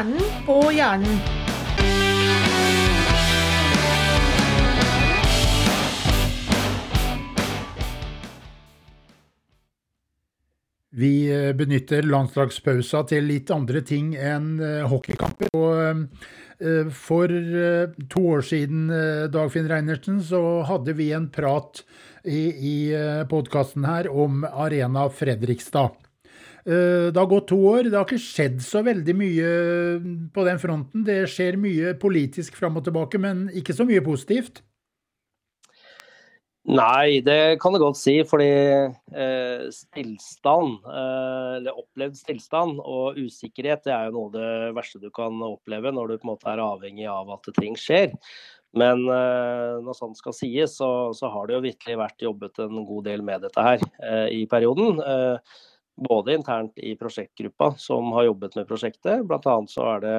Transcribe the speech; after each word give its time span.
Hjernen 0.00 0.28
på 0.46 0.54
hjernen. 0.72 1.18
Vi 10.90 11.28
eh, 11.28 11.52
benytter 11.52 12.08
landslagspausa 12.08 13.02
til 13.12 13.28
litt 13.28 13.52
andre 13.52 13.84
ting 13.84 14.14
enn 14.16 14.54
eh, 14.64 14.88
hockeykamper. 14.88 15.52
Og 15.52 15.84
eh, 16.64 16.88
for 16.96 17.28
to 17.28 18.26
år 18.38 18.48
siden, 18.54 18.88
Dagfinn 19.28 19.68
Reinertsen, 19.68 20.22
så 20.24 20.62
hadde 20.64 20.96
vi 20.96 21.12
en 21.12 21.28
prat 21.28 21.84
i, 22.24 22.46
i 22.56 22.76
podkasten 23.28 23.84
her 23.84 24.08
om 24.08 24.46
Arena 24.48 25.10
Fredrikstad. 25.12 25.92
Det 26.64 27.16
har 27.16 27.28
gått 27.30 27.48
to 27.48 27.56
år. 27.70 27.86
Det 27.88 27.96
har 27.96 28.04
ikke 28.04 28.20
skjedd 28.20 28.58
så 28.64 28.82
veldig 28.84 29.14
mye 29.16 29.52
på 30.34 30.44
den 30.44 30.60
fronten. 30.60 31.04
Det 31.06 31.22
skjer 31.32 31.56
mye 31.60 31.94
politisk 32.00 32.58
fram 32.58 32.76
og 32.76 32.84
tilbake, 32.88 33.20
men 33.22 33.46
ikke 33.56 33.76
så 33.76 33.86
mye 33.88 34.02
positivt. 34.04 34.60
Nei, 36.68 37.22
det 37.24 37.56
kan 37.62 37.72
det 37.72 37.80
godt 37.80 37.98
si. 37.98 38.18
Fordi 38.28 38.50
eh, 38.50 39.66
stillstand, 39.72 40.76
eh, 40.84 41.56
eller 41.58 41.80
opplevd 41.80 42.18
stillstand 42.18 42.82
og 42.84 43.18
usikkerhet, 43.18 43.86
det 43.86 43.94
er 43.96 44.08
jo 44.08 44.16
noe 44.16 44.28
av 44.28 44.36
det 44.36 44.72
verste 44.76 45.00
du 45.02 45.08
kan 45.14 45.40
oppleve 45.46 45.92
når 45.94 46.12
du 46.12 46.16
på 46.18 46.28
en 46.28 46.32
måte 46.34 46.50
er 46.52 46.62
avhengig 46.62 47.08
av 47.10 47.32
at 47.36 47.50
ting 47.58 47.78
skjer. 47.80 48.12
Men 48.76 49.02
eh, 49.08 49.80
når 49.82 49.96
sånt 49.98 50.20
skal 50.20 50.36
sies, 50.36 50.76
så, 50.78 51.10
så, 51.16 51.32
har 51.32 51.48
det 51.48 51.56
jo 51.56 51.64
virkelig 51.64 51.98
vært 52.04 52.28
jobbet 52.28 52.62
en 52.62 52.84
god 52.86 53.08
del 53.08 53.24
med 53.26 53.42
dette 53.46 53.64
her 53.66 53.82
eh, 54.04 54.28
i 54.36 54.44
perioden. 54.50 55.00
Eh, 55.00 55.58
både 56.08 56.34
internt 56.38 56.78
i 56.78 56.94
prosjektgruppa 56.98 57.74
som 57.78 58.12
har 58.16 58.30
jobbet 58.30 58.56
med 58.58 58.68
prosjektet. 58.68 59.26
Blant 59.28 59.48
annet 59.50 59.72
så 59.72 59.86
er 59.96 60.02
det 60.04 60.16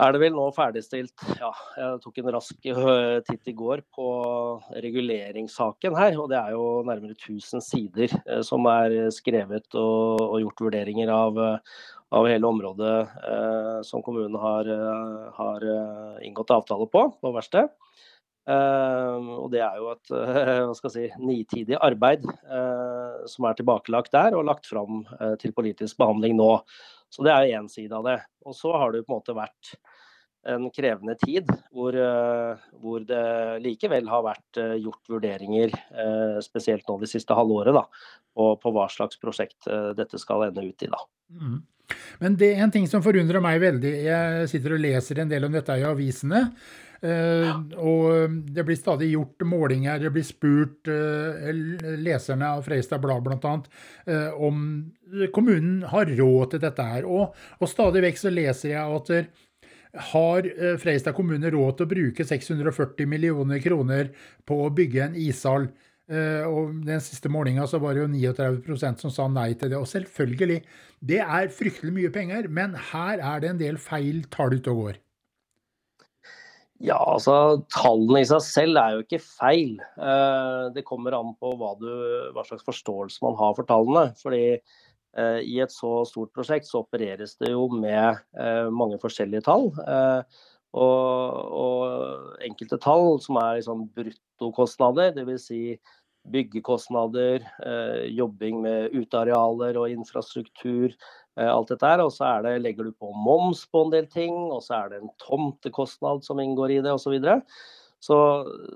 er 0.00 0.14
det 0.14 0.22
vel 0.22 0.32
nå 0.32 0.46
ferdigstilt 0.56 1.20
Ja, 1.36 1.50
jeg 1.76 1.98
tok 2.00 2.20
en 2.22 2.30
rask 2.32 2.68
øh, 2.72 3.18
titt 3.26 3.50
i 3.50 3.52
går 3.56 3.82
på 3.92 4.06
reguleringssaken 4.72 5.98
her. 5.98 6.16
Og 6.16 6.30
det 6.32 6.38
er 6.38 6.54
jo 6.54 6.64
nærmere 6.88 7.12
1000 7.12 7.64
sider 7.64 8.14
øh, 8.22 8.40
som 8.46 8.64
er 8.72 9.10
skrevet 9.12 9.68
og, 9.76 10.22
og 10.30 10.38
gjort 10.46 10.64
vurderinger 10.64 11.12
av, 11.12 11.36
øh, 11.36 11.76
av 12.16 12.28
hele 12.30 12.48
området 12.48 12.94
eh, 13.04 13.78
som 13.84 14.04
kommunen 14.04 14.40
har, 14.40 14.72
har, 15.36 15.68
inngått 16.24 16.56
avtale 16.56 16.88
på, 16.88 17.06
på 17.20 17.36
verksted. 17.36 17.68
Eh, 18.42 19.28
og 19.36 19.50
det 19.52 19.62
er 19.62 19.78
jo 19.78 19.92
et 19.92 20.12
hva 20.12 20.74
skal 20.74 20.90
jeg 20.90 21.12
si, 21.12 21.22
nitidig 21.22 21.78
arbeid 21.78 22.26
eh, 22.26 23.22
som 23.30 23.46
er 23.46 23.58
tilbakelagt 23.58 24.14
der 24.14 24.38
og 24.38 24.48
lagt 24.48 24.66
fram 24.70 25.04
til 25.42 25.54
politisk 25.56 26.00
behandling 26.02 26.36
nå. 26.38 26.52
Så 27.12 27.24
det 27.26 27.32
er 27.34 27.58
én 27.58 27.68
side 27.68 27.92
av 27.94 28.06
det. 28.08 28.18
Og 28.48 28.56
så 28.56 28.72
har 28.72 28.94
det 28.94 29.04
på 29.04 29.12
en 29.12 29.20
måte 29.20 29.36
vært 29.36 29.74
en 30.48 30.68
krevende 30.74 31.14
tid 31.20 31.50
hvor, 31.70 31.94
eh, 31.94 32.62
hvor 32.82 33.04
det 33.06 33.24
likevel 33.62 34.08
har 34.10 34.24
vært 34.26 34.60
eh, 34.60 34.76
gjort 34.82 35.12
vurderinger, 35.14 35.74
eh, 35.74 36.38
spesielt 36.44 36.88
nå 36.88 36.98
det 37.02 37.10
siste 37.12 37.36
halvåret, 37.36 37.74
da, 37.76 37.84
på, 38.34 38.48
på 38.62 38.72
hva 38.74 38.88
slags 38.90 39.20
prosjekt 39.22 39.68
dette 39.96 40.18
skal 40.20 40.48
ende 40.48 40.64
ut 40.66 40.82
i. 40.86 40.90
da. 40.90 41.02
Mm. 41.38 41.60
Men 42.22 42.36
det 42.40 42.54
er 42.54 42.62
en 42.64 42.72
ting 42.72 42.86
som 42.88 43.04
forundrer 43.04 43.42
meg 43.44 43.60
veldig. 43.62 43.92
Jeg 44.06 44.48
sitter 44.50 44.76
og 44.76 44.82
leser 44.82 45.20
en 45.22 45.30
del 45.30 45.44
om 45.46 45.52
dette 45.52 45.76
i 45.76 45.84
avisene. 45.84 46.46
Ja. 47.02 47.56
Og 47.82 48.34
det 48.54 48.62
blir 48.62 48.76
stadig 48.78 49.08
gjort 49.10 49.42
målinger. 49.42 49.98
Det 49.98 50.12
blir 50.14 50.22
spurt 50.22 50.86
leserne 51.98 52.52
av 52.54 52.62
Freistad 52.62 53.02
Blad 53.02 53.26
bl.a. 53.26 53.54
om 54.38 54.60
kommunen 55.34 55.80
har 55.90 56.12
råd 56.14 56.52
til 56.52 56.62
dette 56.62 56.86
her. 56.92 57.08
Og, 57.10 57.34
og 57.58 57.70
stadig 57.70 58.04
vekk 58.06 58.22
så 58.22 58.30
leser 58.30 58.76
jeg 58.76 59.00
at 59.00 59.10
har 59.92 60.46
eh, 60.64 60.76
Freistad 60.80 61.12
kommune 61.16 61.50
råd 61.52 61.76
til 61.76 61.86
å 61.86 61.92
bruke 61.92 62.24
640 62.24 63.08
millioner 63.08 63.60
kroner 63.62 64.12
på 64.48 64.62
å 64.64 64.70
bygge 64.72 65.02
en 65.04 65.18
ishall? 65.20 65.68
Eh, 66.08 66.44
og 66.48 66.80
den 66.86 67.02
siste 67.04 67.30
målinga 67.32 67.66
så 67.68 67.80
var 67.82 67.94
det 67.94 68.04
jo 68.04 68.10
39% 68.12 69.04
som 69.04 69.12
sa 69.12 69.28
nei 69.28 69.52
til 69.54 69.72
det. 69.72 69.80
Og 69.80 69.88
selvfølgelig, 69.90 70.62
det 71.12 71.20
er 71.22 71.52
fryktelig 71.52 71.96
mye 71.98 72.12
penger, 72.14 72.48
men 72.48 72.76
her 72.92 73.20
er 73.20 73.44
det 73.44 73.52
en 73.52 73.60
del 73.60 73.80
feil 73.80 74.24
tall 74.32 74.56
ute 74.56 74.72
og 74.72 74.86
går. 74.86 75.02
Ja, 76.82 76.96
altså 76.98 77.62
Tallene 77.70 78.24
i 78.24 78.26
seg 78.26 78.40
selv 78.42 78.80
er 78.80 78.96
jo 78.96 79.02
ikke 79.04 79.20
feil. 79.22 79.76
Eh, 79.96 80.62
det 80.74 80.82
kommer 80.88 81.14
an 81.14 81.36
på 81.38 81.52
hva, 81.60 81.76
du, 81.78 81.90
hva 82.34 82.42
slags 82.48 82.66
forståelse 82.66 83.22
man 83.22 83.38
har 83.38 83.54
for 83.58 83.68
tallene. 83.68 84.08
fordi 84.22 84.58
Eh, 85.12 85.42
I 85.44 85.58
et 85.60 85.72
så 85.72 86.02
stort 86.08 86.32
prosjekt 86.32 86.68
så 86.68 86.80
opereres 86.86 87.36
det 87.42 87.50
jo 87.52 87.66
med 87.68 88.22
eh, 88.40 88.68
mange 88.72 88.98
forskjellige 89.02 89.44
tall. 89.48 89.68
Og, 90.72 91.40
og 91.52 92.38
enkelte 92.46 92.78
tall 92.80 93.18
som 93.20 93.36
er 93.42 93.58
liksom 93.58 93.82
bruttokostnader, 93.92 95.12
dvs. 95.18 95.50
Si 95.50 95.60
byggekostnader, 96.30 97.42
jobbing 98.14 98.60
med 98.62 98.94
utearealer 98.94 99.78
og 99.80 99.90
infrastruktur, 99.90 100.94
alt 101.34 101.72
dette 101.72 101.88
her. 101.88 102.02
Og 102.04 102.12
så 102.14 102.28
det, 102.44 102.54
legger 102.62 102.86
du 102.86 102.92
på 102.94 103.10
moms 103.10 103.64
på 103.66 103.84
en 103.86 103.92
del 103.94 104.06
ting, 104.12 104.36
og 104.52 104.62
så 104.62 104.78
er 104.78 104.92
det 104.92 105.00
en 105.02 105.12
tomtekostnad 105.22 106.22
som 106.26 106.40
inngår 106.42 106.76
i 106.76 106.80
det 106.84 106.94
osv. 106.94 107.08
Så, 107.08 107.14
videre. 107.16 107.40
så 108.00 108.18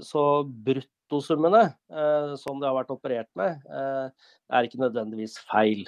Så 0.03 0.25
bruttosummene 0.67 1.62
eh, 1.71 2.34
som 2.41 2.59
det 2.61 2.67
har 2.69 2.77
vært 2.81 2.93
operert 2.95 3.31
med, 3.39 3.63
eh, 3.71 4.11
er 4.51 4.67
ikke 4.67 4.83
nødvendigvis 4.83 5.39
feil. 5.47 5.87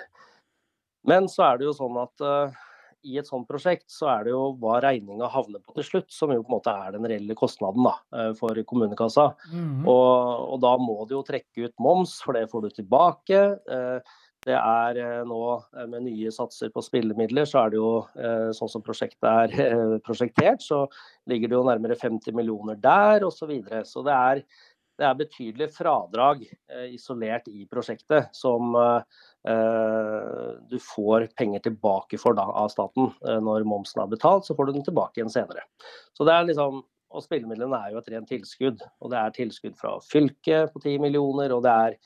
Men 1.09 1.29
så 1.31 1.45
er 1.51 1.59
det 1.59 1.69
jo 1.69 1.77
sånn 1.77 1.97
at 2.01 2.25
uh, 2.25 2.65
i 3.07 3.19
et 3.21 3.29
sånt 3.29 3.49
prosjekt 3.49 3.87
så 3.93 4.09
er 4.13 4.27
det 4.27 4.33
jo 4.35 4.53
hva 4.61 4.79
regninga 4.83 5.29
havner 5.31 5.63
på 5.63 5.77
til 5.77 5.87
slutt, 5.87 6.09
som 6.13 6.33
jo 6.35 6.43
på 6.43 6.51
en 6.51 6.57
måte 6.57 6.75
er 6.75 6.95
den 6.97 7.07
reelle 7.09 7.37
kostnaden 7.39 7.87
da, 7.87 7.95
uh, 8.15 8.31
for 8.39 8.59
kommunekassa. 8.69 9.31
Mm. 9.53 9.85
Og, 9.85 10.15
og, 10.55 10.57
da 10.65 10.73
må 10.83 10.97
du 11.07 11.19
jo 11.19 11.27
trekke 11.27 11.69
ut 11.69 11.77
moms, 11.83 12.19
for 12.25 12.39
det 12.39 12.49
får 12.53 12.67
du 12.67 12.71
tilbake. 12.81 13.43
Uh, 13.71 14.17
det 14.47 14.55
er 14.55 15.27
nå 15.27 15.39
med 15.91 16.05
nye 16.07 16.31
satser 16.33 16.71
på 16.73 16.81
spillemidler, 16.87 17.45
så 17.45 17.65
er 17.65 17.73
det 17.73 17.81
jo 17.81 17.89
sånn 18.55 18.71
som 18.71 18.85
prosjektet 18.87 19.27
er 19.27 19.99
prosjektert, 20.07 20.63
så 20.63 20.85
ligger 21.29 21.51
det 21.51 21.57
jo 21.59 21.65
nærmere 21.67 21.97
50 21.99 22.37
millioner 22.39 22.79
der 22.81 23.27
osv. 23.27 23.41
Så, 23.43 23.49
videre. 23.51 23.83
så 23.85 24.05
det 24.07 24.15
er 24.15 24.45
det 24.99 25.07
er 25.07 25.19
betydelige 25.19 25.71
fradrag 25.77 26.43
eh, 26.45 26.89
isolert 26.97 27.47
i 27.51 27.65
prosjektet 27.71 28.35
som 28.35 28.75
eh, 28.75 30.55
du 30.69 30.79
får 30.83 31.29
penger 31.39 31.63
tilbake 31.69 32.19
for 32.19 32.35
da, 32.39 32.49
av 32.51 32.73
staten. 32.73 33.13
Eh, 33.23 33.39
når 33.45 33.67
momsen 33.69 34.03
er 34.03 34.11
betalt, 34.11 34.49
så 34.49 34.57
får 34.59 34.69
du 34.69 34.79
den 34.79 34.87
tilbake 34.89 35.21
igjen 35.21 35.31
senere. 35.33 35.69
Så 36.19 36.27
det 36.27 36.35
er 36.35 36.49
liksom, 36.51 36.83
og 37.09 37.25
Spillemidlene 37.25 37.79
er 37.79 37.95
jo 37.95 38.03
et 38.03 38.11
rent 38.15 38.31
tilskudd. 38.31 38.83
og 38.99 39.13
Det 39.15 39.21
er 39.21 39.37
tilskudd 39.37 39.79
fra 39.79 39.95
fylket 40.03 40.75
på 40.75 40.83
10 40.83 40.99
millioner. 41.07 41.55
og 41.55 41.63
det 41.67 41.77
er 41.87 41.99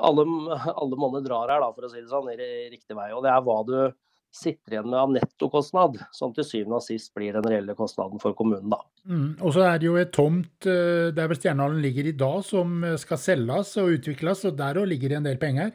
alle, 0.00 0.24
alle 0.72 0.96
monner 0.96 1.20
drar 1.20 1.52
her, 1.52 1.60
da, 1.60 1.68
for 1.76 1.84
å 1.84 1.92
si 1.92 2.00
det 2.00 2.08
sånn, 2.08 2.32
i 2.32 2.72
riktig 2.72 2.96
vei. 2.96 3.10
og 3.12 3.26
Det 3.26 3.34
er 3.34 3.44
hva 3.44 3.60
du 3.68 3.76
sitter 4.32 4.74
igjen 4.74 4.88
med 4.88 4.98
av 4.98 5.12
nettokostnad, 5.12 5.98
som 6.16 6.32
til 6.34 6.46
syvende 6.48 6.78
og 6.78 6.84
sist 6.84 7.12
blir 7.16 7.36
den 7.36 7.46
reelle 7.52 7.76
kostnaden 7.76 8.22
for 8.22 8.34
kommunen. 8.38 8.72
da. 8.72 8.80
Mm. 9.04 9.36
Og 9.40 9.52
så 9.54 9.66
er 9.68 9.80
det 9.80 9.90
jo 9.90 9.98
et 10.00 10.12
tomt 10.16 10.68
eh, 10.68 11.12
der 11.12 11.28
hvor 11.28 11.38
Stjernehallen 11.38 11.82
ligger 11.84 12.08
i 12.08 12.16
dag, 12.16 12.40
som 12.46 12.82
eh, 12.86 12.98
skal 13.00 13.20
selges 13.20 13.76
og 13.82 13.98
utvikles, 13.98 14.46
og 14.48 14.56
der 14.58 14.80
òg 14.80 14.88
ligger 14.94 15.12
det 15.12 15.20
en 15.20 15.28
del 15.28 15.40
penger? 15.42 15.74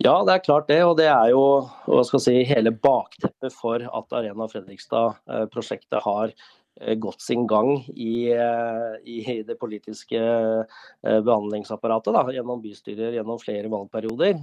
Ja, 0.00 0.14
det 0.24 0.32
er 0.32 0.44
klart 0.46 0.70
det. 0.70 0.80
Og 0.88 0.96
det 0.96 1.10
er 1.12 1.34
jo 1.34 1.42
hva 1.84 2.04
skal 2.08 2.22
si, 2.24 2.38
hele 2.48 2.72
bakteppet 2.72 3.52
for 3.52 3.84
at 3.84 4.16
Arena 4.16 4.48
Fredrikstad-prosjektet 4.48 5.98
eh, 6.00 6.06
har 6.06 6.32
gått 6.80 7.20
sin 7.20 7.46
gang 7.46 7.84
i, 7.88 8.32
eh, 8.32 8.94
i 9.04 9.42
det 9.46 9.56
politiske 9.60 10.20
eh, 10.20 11.20
behandlingsapparatet 11.20 12.14
da, 12.16 12.24
gjennom 12.32 12.62
bystyrer 12.64 13.16
gjennom 13.18 13.40
flere 13.40 13.70
valgperioder, 13.72 14.40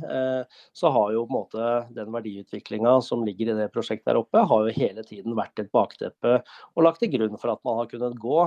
så 0.75 0.91
har 0.93 1.13
jo 1.13 1.23
på 1.27 1.31
en 1.31 1.37
måte 1.37 1.69
den 1.95 2.11
verdiutviklinga 2.13 2.97
som 3.05 3.23
ligger 3.25 3.51
i 3.51 3.57
det 3.61 3.69
prosjektet 3.73 4.11
der 4.11 4.19
oppe, 4.21 4.43
har 4.49 4.67
jo 4.67 4.75
hele 4.75 5.03
tiden 5.07 5.35
vært 5.37 5.59
et 5.61 5.71
bakteppe 5.73 6.39
og 6.75 6.85
lagt 6.85 7.01
til 7.03 7.11
grunn 7.15 7.39
for 7.39 7.53
at 7.53 7.63
man 7.67 7.81
har 7.81 7.89
kunnet 7.91 8.17
gå 8.21 8.39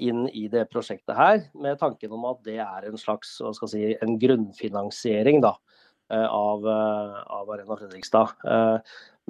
inn 0.00 0.26
i 0.28 0.46
det 0.52 0.66
prosjektet 0.72 1.16
her, 1.16 1.42
med 1.54 1.78
tanken 1.80 2.14
om 2.16 2.26
at 2.32 2.42
det 2.46 2.58
er 2.64 2.88
en 2.88 3.00
slags 3.00 3.36
hva 3.42 3.52
skal 3.56 3.72
si, 3.72 3.84
en 4.00 4.16
grunnfinansiering 4.20 5.42
da, 5.44 5.54
av, 6.10 6.66
av 6.66 7.52
Arena 7.54 7.76
Fredrikstad. 7.78 8.34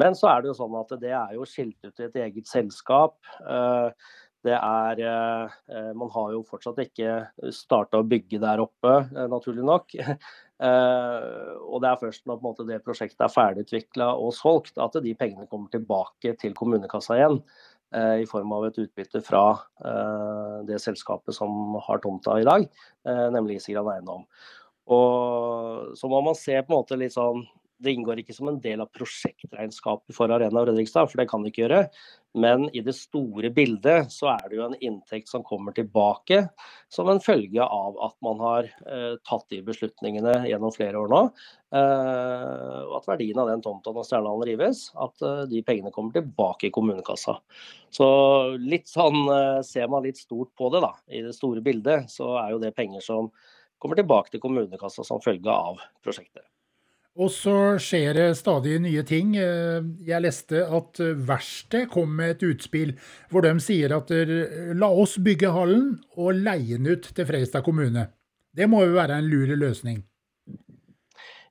Men 0.01 0.17
så 0.17 0.31
er 0.31 0.43
det 0.43 0.51
jo 0.51 0.57
sånn 0.57 0.77
at 0.81 0.93
det 1.03 1.13
er 1.13 1.37
jo 1.37 1.47
skilt 1.49 1.79
ut 1.85 2.01
i 2.01 2.09
et 2.09 2.19
eget 2.25 2.49
selskap. 2.49 3.19
Eh, 3.45 4.13
det 4.47 4.57
er 4.57 5.01
eh, 5.05 5.91
Man 5.97 6.09
har 6.15 6.31
jo 6.33 6.45
fortsatt 6.49 6.79
ikke 6.81 7.17
starta 7.53 8.01
å 8.01 8.07
bygge 8.09 8.41
der 8.41 8.63
oppe, 8.65 8.95
eh, 9.11 9.27
naturlig 9.29 9.67
nok. 9.67 9.97
Og 10.61 11.77
det 11.81 11.89
er 11.89 12.01
først 12.01 12.27
når 12.29 12.41
måte, 12.45 12.67
det 12.69 12.83
prosjektet 12.85 13.23
er 13.25 13.33
ferdigutvikla 13.33 14.11
og 14.21 14.35
solgt, 14.37 14.75
at 14.77 14.99
de 15.01 15.15
pengene 15.17 15.47
kommer 15.49 15.73
tilbake 15.73 16.35
til 16.37 16.53
kommunekassa 16.53 17.17
igjen. 17.17 17.39
I 17.97 18.27
form 18.29 18.53
av 18.53 18.67
et 18.67 18.77
utbytte 18.83 19.23
fra 19.25 19.41
det 20.69 20.77
selskapet 20.85 21.33
som 21.33 21.79
har 21.87 22.03
tomta 22.05 22.37
i 22.43 22.45
dag, 22.45 22.69
nemlig 23.33 23.57
Isigran 23.57 23.89
Eiendom. 23.95 24.29
Og 24.93 25.97
så 25.97 26.13
må 26.13 26.21
man 26.29 26.37
se 26.37 26.61
på 26.61 26.69
en 26.69 26.83
måte 26.83 27.01
litt 27.01 27.17
sånn 27.17 27.41
det 27.81 27.95
inngår 27.95 28.21
ikke 28.21 28.35
som 28.37 28.51
en 28.51 28.61
del 28.61 28.83
av 28.85 28.91
prosjektregnskapet 28.95 30.15
for 30.17 30.33
Arena 30.33 30.65
Fredrikstad, 30.65 31.09
for 31.09 31.21
det 31.21 31.29
kan 31.31 31.43
det 31.43 31.53
ikke 31.53 31.63
gjøre. 31.65 31.85
Men 32.39 32.69
i 32.77 32.83
det 32.87 32.95
store 32.95 33.51
bildet 33.51 34.13
så 34.15 34.29
er 34.37 34.45
det 34.47 34.59
jo 34.59 34.67
en 34.69 34.77
inntekt 34.79 35.31
som 35.33 35.43
kommer 35.47 35.75
tilbake 35.75 36.45
som 36.93 37.09
en 37.11 37.23
følge 37.23 37.65
av 37.65 37.97
at 38.07 38.15
man 38.23 38.43
har 38.45 38.69
eh, 38.69 39.17
tatt 39.27 39.49
de 39.51 39.63
beslutningene 39.67 40.37
gjennom 40.47 40.75
flere 40.75 41.01
år 41.01 41.11
nå. 41.11 41.23
Eh, 41.75 42.79
og 42.85 42.95
at 43.01 43.09
verdien 43.11 43.41
av 43.41 43.51
den 43.51 43.65
tomta 43.65 43.95
når 43.97 44.07
Stjernehallen 44.07 44.47
rives, 44.53 44.85
at 44.95 45.27
eh, 45.27 45.43
de 45.51 45.65
pengene 45.67 45.95
kommer 45.95 46.15
tilbake 46.15 46.69
i 46.69 46.75
kommunekassa. 46.75 47.41
Så 47.91 48.07
litt 48.63 48.91
sånn 48.91 49.25
eh, 49.25 49.65
ser 49.67 49.91
man 49.91 50.07
litt 50.07 50.23
stort 50.23 50.53
på 50.59 50.71
det, 50.75 50.85
da. 50.87 50.95
I 51.11 51.25
det 51.27 51.35
store 51.35 51.65
bildet 51.65 52.13
så 52.15 52.37
er 52.45 52.55
jo 52.55 52.63
det 52.63 52.77
penger 52.79 53.03
som 53.09 53.33
kommer 53.81 53.99
tilbake 53.99 54.31
til 54.31 54.45
kommunekassa 54.45 55.03
som 55.07 55.23
følge 55.25 55.51
av 55.51 55.83
prosjektet. 56.05 56.45
Og 57.19 57.33
så 57.35 57.57
skjer 57.83 58.15
det 58.15 58.29
stadig 58.39 58.77
nye 58.85 59.03
ting. 59.07 59.35
Eh, 59.37 59.81
jeg 60.07 60.23
leste 60.23 60.63
at 60.63 61.01
Verksted 61.01 61.89
kom 61.91 62.15
med 62.21 62.37
et 62.37 62.47
utspill 62.53 62.95
hvor 63.33 63.45
de 63.45 63.57
sier 63.63 63.97
at 63.97 64.13
la 64.79 64.93
oss 64.93 65.19
bygge 65.19 65.51
hallen 65.55 65.97
og 66.17 66.39
leie 66.39 66.79
den 66.79 66.93
ut 66.93 67.11
til 67.11 67.27
Freistad 67.27 67.67
kommune. 67.67 68.09
Det 68.57 68.67
må 68.71 68.85
jo 68.87 68.97
være 68.97 69.19
en 69.21 69.29
lur 69.31 69.51
løsning? 69.59 70.03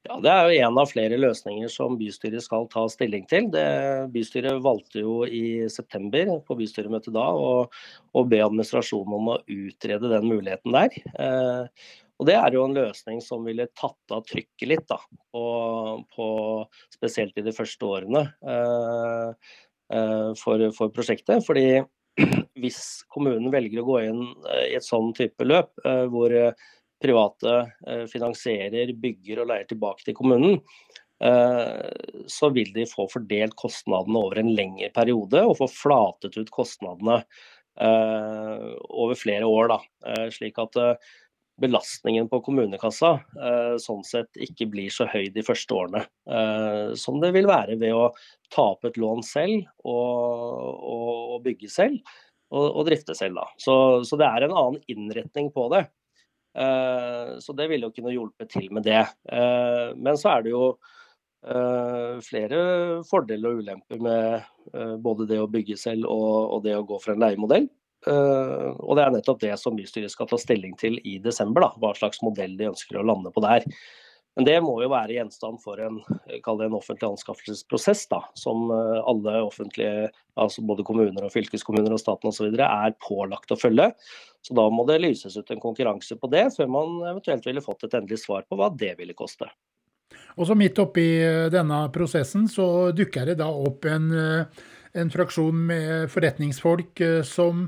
Ja, 0.08 0.16
Det 0.24 0.32
er 0.32 0.48
jo 0.48 0.60
en 0.66 0.78
av 0.80 0.88
flere 0.90 1.18
løsninger 1.20 1.70
som 1.70 1.98
bystyret 2.00 2.42
skal 2.42 2.68
ta 2.72 2.86
stilling 2.90 3.26
til. 3.30 3.50
Det, 3.54 3.66
bystyret 4.14 4.62
valgte 4.64 5.04
jo 5.04 5.22
i 5.28 5.68
september 5.70 6.32
på 6.48 6.56
bystyremøtet 6.58 7.14
da 7.14 7.26
å 7.30 8.24
be 8.26 8.40
administrasjonen 8.42 9.18
om 9.20 9.34
å 9.36 9.40
utrede 9.44 10.10
den 10.10 10.30
muligheten 10.32 10.74
der. 10.74 10.96
Eh, 11.14 11.92
og 12.20 12.28
Det 12.28 12.36
er 12.36 12.56
jo 12.56 12.66
en 12.68 12.76
løsning 12.76 13.22
som 13.24 13.46
ville 13.48 13.70
tatt 13.80 14.12
av 14.12 14.26
trykket 14.28 14.68
litt, 14.68 14.86
da, 14.92 14.98
på, 15.32 15.44
på, 16.12 16.26
spesielt 16.92 17.38
i 17.40 17.46
de 17.46 17.54
første 17.56 17.88
årene 17.88 18.26
eh, 18.44 19.54
eh, 19.96 20.32
for, 20.40 20.66
for, 20.76 20.92
prosjektet. 20.96 21.46
Fordi 21.48 21.80
hvis 22.60 22.82
kommunen 23.12 23.48
velger 23.54 23.80
å 23.80 23.88
gå 23.88 24.02
inn 24.10 24.24
eh, 24.52 24.66
i 24.74 24.76
et 24.80 24.86
sånn 24.86 25.14
type 25.16 25.48
løp, 25.48 25.72
eh, 25.86 26.06
hvor 26.12 26.36
private 27.00 27.56
eh, 27.88 28.04
finansierer, 28.12 28.92
bygger 29.00 29.46
og 29.46 29.54
leier 29.54 29.70
tilbake 29.70 30.08
til 30.08 30.20
kommunen, 30.20 30.60
så 32.32 32.48
vil 32.56 32.70
de 32.72 32.86
få 32.88 33.04
fordelt 33.12 33.52
kostnadene 33.60 34.22
over 34.22 34.40
en 34.40 34.54
lengre 34.56 34.88
periode 34.96 35.42
og 35.44 35.58
få 35.60 35.66
flatet 35.68 36.38
ut 36.40 36.48
kostnadene 36.56 37.18
over 37.76 39.20
flere 39.20 39.50
år. 39.52 39.74
Da. 39.74 40.22
Slik 40.32 40.62
at 40.64 40.80
belastningen 41.62 42.30
på 42.32 42.40
kommunekassa 42.46 43.12
eh, 43.20 43.76
sånn 43.82 44.02
sett 44.08 44.40
ikke 44.40 44.68
blir 44.72 44.94
så 44.94 45.08
høy 45.10 45.30
de 45.34 45.44
første 45.46 45.76
årene. 45.76 46.04
Eh, 46.30 46.96
som 47.00 47.20
det 47.22 47.32
vil 47.36 47.50
være 47.50 47.78
ved 47.82 47.96
å 47.96 48.10
ta 48.54 48.72
opp 48.74 48.88
et 48.90 49.00
lån 49.00 49.24
selv 49.26 49.68
og, 49.84 50.76
og, 50.80 51.16
og 51.36 51.46
bygge 51.46 51.72
selv. 51.72 52.00
Og, 52.50 52.66
og, 52.66 52.82
drifte 52.88 53.14
selv, 53.14 53.38
da. 53.38 53.46
Så, 53.62 53.74
så, 54.10 54.18
det 54.18 54.26
er 54.26 54.48
en 54.48 54.56
annen 54.58 54.80
innretning 54.90 55.52
på 55.54 55.68
det. 55.70 55.84
Eh, 56.58 57.36
så 57.46 57.54
det 57.54 57.68
ville 57.70 57.86
jo 57.86 57.94
kunne 57.94 58.14
hjulpet 58.16 58.50
til 58.56 58.72
med 58.74 58.88
det. 58.90 59.04
Men 59.30 60.18
så 60.18 60.34
er 60.34 60.48
det 60.48 60.56
jo 60.56 60.72
flere 62.26 62.58
fordeler 63.08 63.54
og 63.54 63.62
ulemper 63.62 64.02
med 64.04 64.98
både 65.00 65.28
det 65.30 65.38
å 65.40 65.48
bygge 65.48 65.78
selv 65.80 66.10
og 66.12 66.58
det 66.66 66.74
å 66.76 66.84
gå 66.84 66.98
for 67.00 67.14
en 67.14 67.24
leiemodell. 67.24 67.70
Uh, 68.08 68.72
og 68.80 68.96
Det 68.96 69.04
er 69.04 69.12
nettopp 69.12 69.42
det 69.42 69.56
som 69.60 69.76
bystyret 69.76 70.12
skal 70.14 70.30
ta 70.30 70.38
stilling 70.40 70.78
til 70.80 71.00
i 71.04 71.18
desember. 71.24 71.66
Da, 71.66 71.74
hva 71.82 71.96
slags 71.98 72.22
modell 72.24 72.56
de 72.60 72.70
ønsker 72.72 73.00
å 73.00 73.08
lande 73.08 73.32
på 73.36 73.44
der. 73.44 73.66
Men 74.38 74.46
det 74.48 74.60
må 74.64 74.78
jo 74.80 74.88
være 74.92 75.18
gjenstand 75.18 75.60
for 75.60 75.82
en, 75.84 75.98
en 76.32 76.76
offentlig 76.78 77.10
anskaffelsesprosess, 77.10 78.06
da, 78.12 78.22
som 78.40 78.70
uh, 78.72 79.02
alle 79.10 79.42
offentlige, 79.44 80.12
altså 80.40 80.64
både 80.64 80.86
kommuner 80.88 81.26
og 81.28 81.34
fylkeskommuner 81.34 81.92
og 81.96 82.00
staten 82.00 82.32
osv. 82.32 82.54
er 82.56 82.96
pålagt 83.04 83.52
å 83.52 83.58
følge. 83.60 83.90
Så 84.46 84.56
da 84.56 84.70
må 84.72 84.86
det 84.88 85.02
lyses 85.04 85.36
ut 85.36 85.52
en 85.52 85.60
konkurranse 85.60 86.16
på 86.16 86.30
det, 86.32 86.46
før 86.56 86.72
man 86.72 87.02
eventuelt 87.10 87.50
ville 87.50 87.66
fått 87.66 87.84
et 87.90 88.00
endelig 88.00 88.22
svar 88.24 88.48
på 88.48 88.56
hva 88.56 88.72
det 88.72 88.94
ville 89.02 89.18
koste. 89.18 89.50
Og 90.40 90.48
så 90.48 90.56
Midt 90.56 90.80
oppi 90.80 91.10
eh, 91.20 91.50
denne 91.52 91.82
prosessen 91.92 92.48
så 92.48 92.94
dukker 92.96 93.28
det 93.28 93.42
da 93.42 93.50
opp 93.52 93.84
en, 93.92 94.08
en 94.96 95.12
fraksjon 95.12 95.66
med 95.68 96.08
forretningsfolk 96.14 97.04
som 97.28 97.68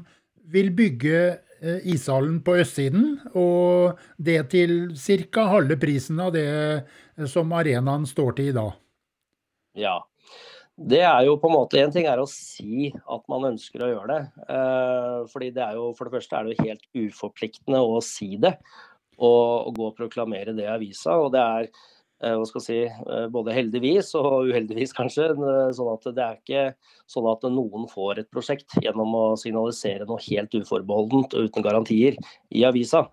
vil 0.51 0.71
bygge 0.75 1.17
eh, 1.61 1.81
ishallen 1.93 2.39
på 2.45 2.57
østsiden, 2.61 3.17
og 3.37 3.99
det 4.17 4.39
til 4.53 4.93
ca. 4.97 5.47
halve 5.55 5.77
prisen 5.81 6.19
av 6.23 6.33
det 6.35 6.47
eh, 6.51 7.27
som 7.29 7.51
arenaen 7.55 8.07
står 8.09 8.37
til 8.39 8.51
i 8.51 8.55
dag. 8.55 8.71
Ja. 9.79 9.99
Det 10.81 11.01
er 11.05 11.25
jo 11.27 11.35
på 11.37 11.49
en 11.49 11.53
måte, 11.53 11.77
En 11.77 11.91
ting 11.93 12.07
er 12.09 12.17
å 12.17 12.29
si 12.29 12.89
at 12.89 13.23
man 13.29 13.51
ønsker 13.51 13.83
å 13.83 13.89
gjøre 13.91 14.15
det. 14.15 14.45
Eh, 14.49 15.17
fordi 15.29 15.51
det 15.53 15.63
er 15.65 15.77
jo, 15.77 15.91
For 15.97 16.07
det 16.07 16.15
første 16.15 16.37
er 16.37 16.47
det 16.47 16.55
jo 16.55 16.65
helt 16.65 16.87
uforpliktende 16.97 17.81
å 17.83 17.99
si 18.01 18.37
det. 18.41 18.55
Og, 19.21 19.67
og 19.67 19.75
gå 19.77 19.89
og 19.91 19.97
proklamere 19.99 20.55
det 20.57 20.65
i 20.65 20.71
avisa. 20.71 21.19
og 21.21 21.33
det 21.35 21.41
er 21.41 21.67
hva 22.21 22.45
skal 22.45 22.63
si, 22.63 22.79
eh, 22.85 23.27
både 23.33 23.53
heldigvis 23.55 24.13
og 24.19 24.51
uheldigvis, 24.51 24.93
kanskje. 24.97 25.31
Eh, 25.33 25.71
sånn 25.77 25.91
at 25.93 26.09
det 26.15 26.25
er 26.25 26.35
ikke 26.37 26.65
sånn 27.09 27.29
at 27.31 27.47
noen 27.49 27.87
får 27.89 28.21
et 28.21 28.31
prosjekt 28.33 28.77
gjennom 28.81 29.15
å 29.17 29.23
signalisere 29.39 30.05
noe 30.09 30.21
helt 30.27 30.53
uforbeholdent 30.53 31.33
og 31.33 31.49
uten 31.49 31.65
garantier 31.65 32.19
i 32.53 32.65
avisa. 32.67 33.07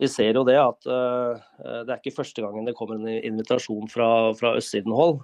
Vi 0.00 0.08
ser 0.10 0.34
jo 0.34 0.42
det 0.44 0.56
at 0.58 0.80
det 0.84 1.88
er 1.88 2.00
ikke 2.00 2.16
første 2.16 2.42
gangen 2.42 2.66
det 2.66 2.74
kommer 2.74 2.98
en 2.98 3.06
invitasjon 3.06 3.86
fra, 3.88 4.34
fra 4.34 4.56
østsidenhold. 4.58 5.22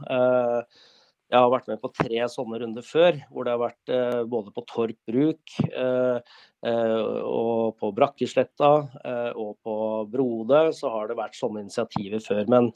Jeg 1.30 1.38
har 1.38 1.50
vært 1.52 1.68
med 1.70 1.78
på 1.78 1.92
tre 1.94 2.24
sånne 2.26 2.58
runder 2.58 2.82
før, 2.82 3.18
hvor 3.30 3.46
det 3.46 3.52
har 3.54 3.60
vært 3.62 3.92
eh, 3.94 4.22
både 4.26 4.50
på 4.54 4.64
Torp 4.66 4.96
bruk 5.06 5.52
eh, 5.68 6.32
eh, 6.66 7.02
og 7.22 7.76
på 7.78 7.90
Brakkesletta 7.94 8.70
eh, 9.04 9.38
og 9.38 9.52
på 9.62 9.76
Brode, 10.10 10.64
så 10.74 10.90
har 10.90 11.06
det 11.06 11.18
vært 11.20 11.38
sånne 11.38 11.62
initiativer 11.62 12.24
før. 12.24 12.42
Men 12.50 12.66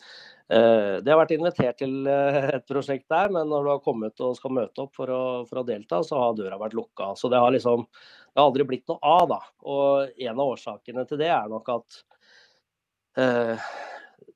eh, 0.47 1.03
det 1.03 1.11
har 1.11 1.19
vært 1.19 1.35
invitert 1.35 1.83
til 1.83 2.07
eh, 2.07 2.39
et 2.55 2.67
prosjekt 2.71 3.09
der, 3.11 3.33
men 3.35 3.51
når 3.51 3.67
du 3.67 3.73
har 3.73 3.83
kommet 3.83 4.23
og 4.23 4.39
skal 4.39 4.55
møte 4.61 4.87
opp 4.87 4.95
for 5.01 5.11
å, 5.11 5.25
for 5.51 5.65
å 5.65 5.67
delta, 5.67 6.05
så 6.07 6.23
har 6.23 6.39
døra 6.39 6.61
vært 6.63 6.79
lukka. 6.79 7.11
Så 7.19 7.33
det 7.33 7.43
har 7.43 7.51
liksom 7.55 7.89
det 7.89 8.39
har 8.39 8.53
aldri 8.53 8.69
blitt 8.71 8.87
noe 8.91 9.03
av, 9.03 9.27
da. 9.35 9.41
Og 9.67 10.15
en 10.15 10.39
av 10.39 10.55
årsakene 10.55 11.05
til 11.11 11.19
det 11.23 11.33
er 11.35 11.51
nok 11.51 11.75
at 11.75 11.99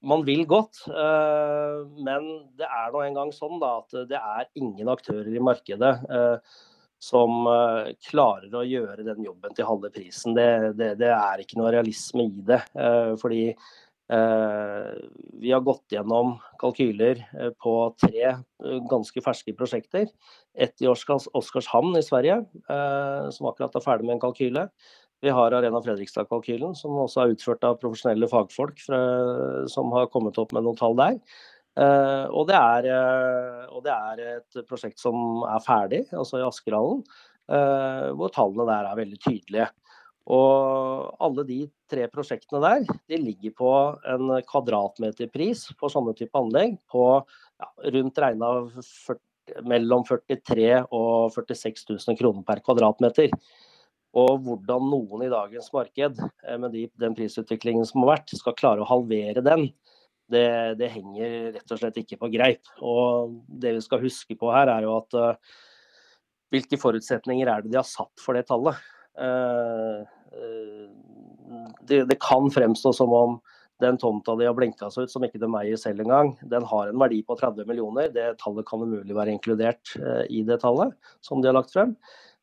man 0.06 0.22
vil 0.26 0.44
godt, 0.46 0.84
eh, 0.88 1.78
men 1.98 2.28
det 2.58 2.68
er 2.68 2.92
nå 2.94 3.02
engang 3.02 3.32
sånn 3.34 3.58
da, 3.62 3.78
at 3.82 3.96
det 4.10 4.18
er 4.18 4.46
ingen 4.60 4.90
aktører 4.92 5.30
i 5.32 5.42
markedet 5.42 5.94
eh, 6.14 6.54
som 7.02 7.48
eh, 7.50 7.90
klarer 8.06 8.54
å 8.54 8.66
gjøre 8.66 9.06
den 9.06 9.26
jobben 9.26 9.56
til 9.56 9.66
halve 9.66 9.90
prisen. 9.94 10.36
Det, 10.38 10.48
det, 10.78 10.94
det 11.02 11.10
er 11.14 11.42
ikke 11.42 11.58
noe 11.60 11.74
realisme 11.74 12.28
i 12.28 12.46
det. 12.46 12.62
Fordi 13.22 13.44
vi 14.08 15.50
har 15.52 15.60
gått 15.60 15.92
gjennom 15.92 16.30
kalkyler 16.56 17.18
på 17.60 17.72
tre 18.00 18.30
ganske 18.88 19.20
ferske 19.20 19.52
prosjekter. 19.52 20.06
Ett 20.56 20.80
i 20.80 20.88
Oskarshamn 20.88 21.92
i 21.92 22.00
Sverige, 22.06 22.38
som 23.36 23.50
akkurat 23.50 23.76
er 23.76 23.84
ferdig 23.84 24.08
med 24.08 24.16
en 24.16 24.22
kalkyle. 24.22 24.64
Vi 25.24 25.30
har 25.34 25.54
Arena 25.54 25.80
Fredrikstad-kalkylen, 25.82 26.76
som 26.78 26.94
også 27.02 27.24
er 27.24 27.32
utført 27.34 27.64
av 27.66 27.78
profesjonelle 27.82 28.28
fagfolk 28.30 28.78
fra, 28.84 28.98
som 29.70 29.90
har 29.96 30.10
kommet 30.12 30.38
opp 30.38 30.54
med 30.54 30.66
noen 30.66 30.78
tall 30.78 30.94
der. 30.98 31.16
Uh, 31.78 32.26
og, 32.34 32.48
det 32.48 32.58
er, 32.58 32.86
uh, 32.90 33.66
og, 33.70 33.82
det 33.84 33.94
er, 33.94 34.22
et 34.38 34.62
prosjekt 34.66 34.98
som 34.98 35.44
er 35.46 35.60
ferdig, 35.62 36.00
altså 36.10 36.40
i 36.40 36.46
Askerhallen, 36.46 37.04
uh, 37.52 38.08
hvor 38.18 38.32
tallene 38.34 38.66
der 38.66 38.88
er 38.88 38.98
veldig 38.98 39.18
tydelige. 39.22 39.68
Og 40.28 41.14
alle 41.24 41.44
de 41.48 41.60
tre 41.88 42.08
prosjektene 42.12 42.60
der 42.60 42.82
de 43.08 43.20
ligger 43.22 43.54
på 43.56 43.70
en 44.12 44.34
kvadratmeterpris 44.48 45.68
på 45.78 45.88
sånne 45.92 46.12
type 46.18 46.36
anlegg 46.36 46.74
på 46.90 47.04
ja, 47.22 47.70
rundt 47.94 48.20
regna 48.20 48.50
mellom 49.64 50.04
43 50.04 50.68
og 50.92 51.32
46 51.32 51.86
000 51.94 52.18
kroner 52.18 52.44
per 52.44 52.60
kvadratmeter. 52.66 53.32
Og 54.16 54.40
hvordan 54.44 54.88
noen 54.88 55.26
i 55.26 55.32
dagens 55.32 55.68
marked, 55.74 56.20
eh, 56.46 56.58
med 56.60 56.72
de, 56.72 56.86
den 57.00 57.16
prisutviklingen 57.18 57.86
som 57.88 58.04
har 58.04 58.16
vært, 58.16 58.32
skal 58.38 58.56
klare 58.56 58.84
å 58.84 58.88
halvere 58.88 59.44
den, 59.44 59.68
det, 60.28 60.76
det, 60.80 60.90
henger 60.92 61.52
rett 61.56 61.72
og 61.72 61.80
slett 61.80 61.98
ikke 62.02 62.20
på 62.20 62.30
greip. 62.32 62.68
Og 62.84 63.38
det 63.48 63.74
vi 63.78 63.84
skal 63.84 64.02
huske 64.04 64.36
på 64.38 64.52
her, 64.52 64.70
er 64.72 64.84
jo 64.84 64.96
at 64.98 65.16
uh, 65.16 65.60
hvilke 66.52 66.80
forutsetninger 66.80 67.48
er 67.48 67.64
det 67.64 67.72
de 67.72 67.80
har 67.80 67.88
satt 67.88 68.12
for 68.20 68.36
det 68.36 68.44
tallet? 68.50 68.76
Uh, 69.18 70.04
uh, 70.36 70.84
det, 71.88 72.02
det, 72.10 72.18
kan 72.20 72.50
fremstå 72.52 72.92
som 72.96 73.14
om 73.16 73.38
den 73.80 73.96
tomta 74.00 74.34
de 74.36 74.48
har 74.48 74.56
blinka 74.58 74.90
seg 74.92 75.06
ut, 75.06 75.12
som 75.14 75.24
ikke 75.24 75.40
de 75.40 75.48
eier 75.62 75.80
selv 75.80 76.02
engang, 76.04 76.34
den 76.50 76.66
har 76.66 76.90
en 76.90 77.00
verdi 77.00 77.22
på 77.24 77.36
30 77.38 77.68
millioner. 77.68 78.12
Det 78.12 78.32
tallet 78.42 78.66
kan 78.68 78.82
umulig 78.84 79.16
være 79.16 79.32
inkludert 79.32 79.94
i 80.28 80.42
det 80.44 80.58
tallet 80.64 80.96
som 81.24 81.40
de 81.40 81.48
har 81.48 81.56
lagt 81.56 81.72
frem. 81.72 81.94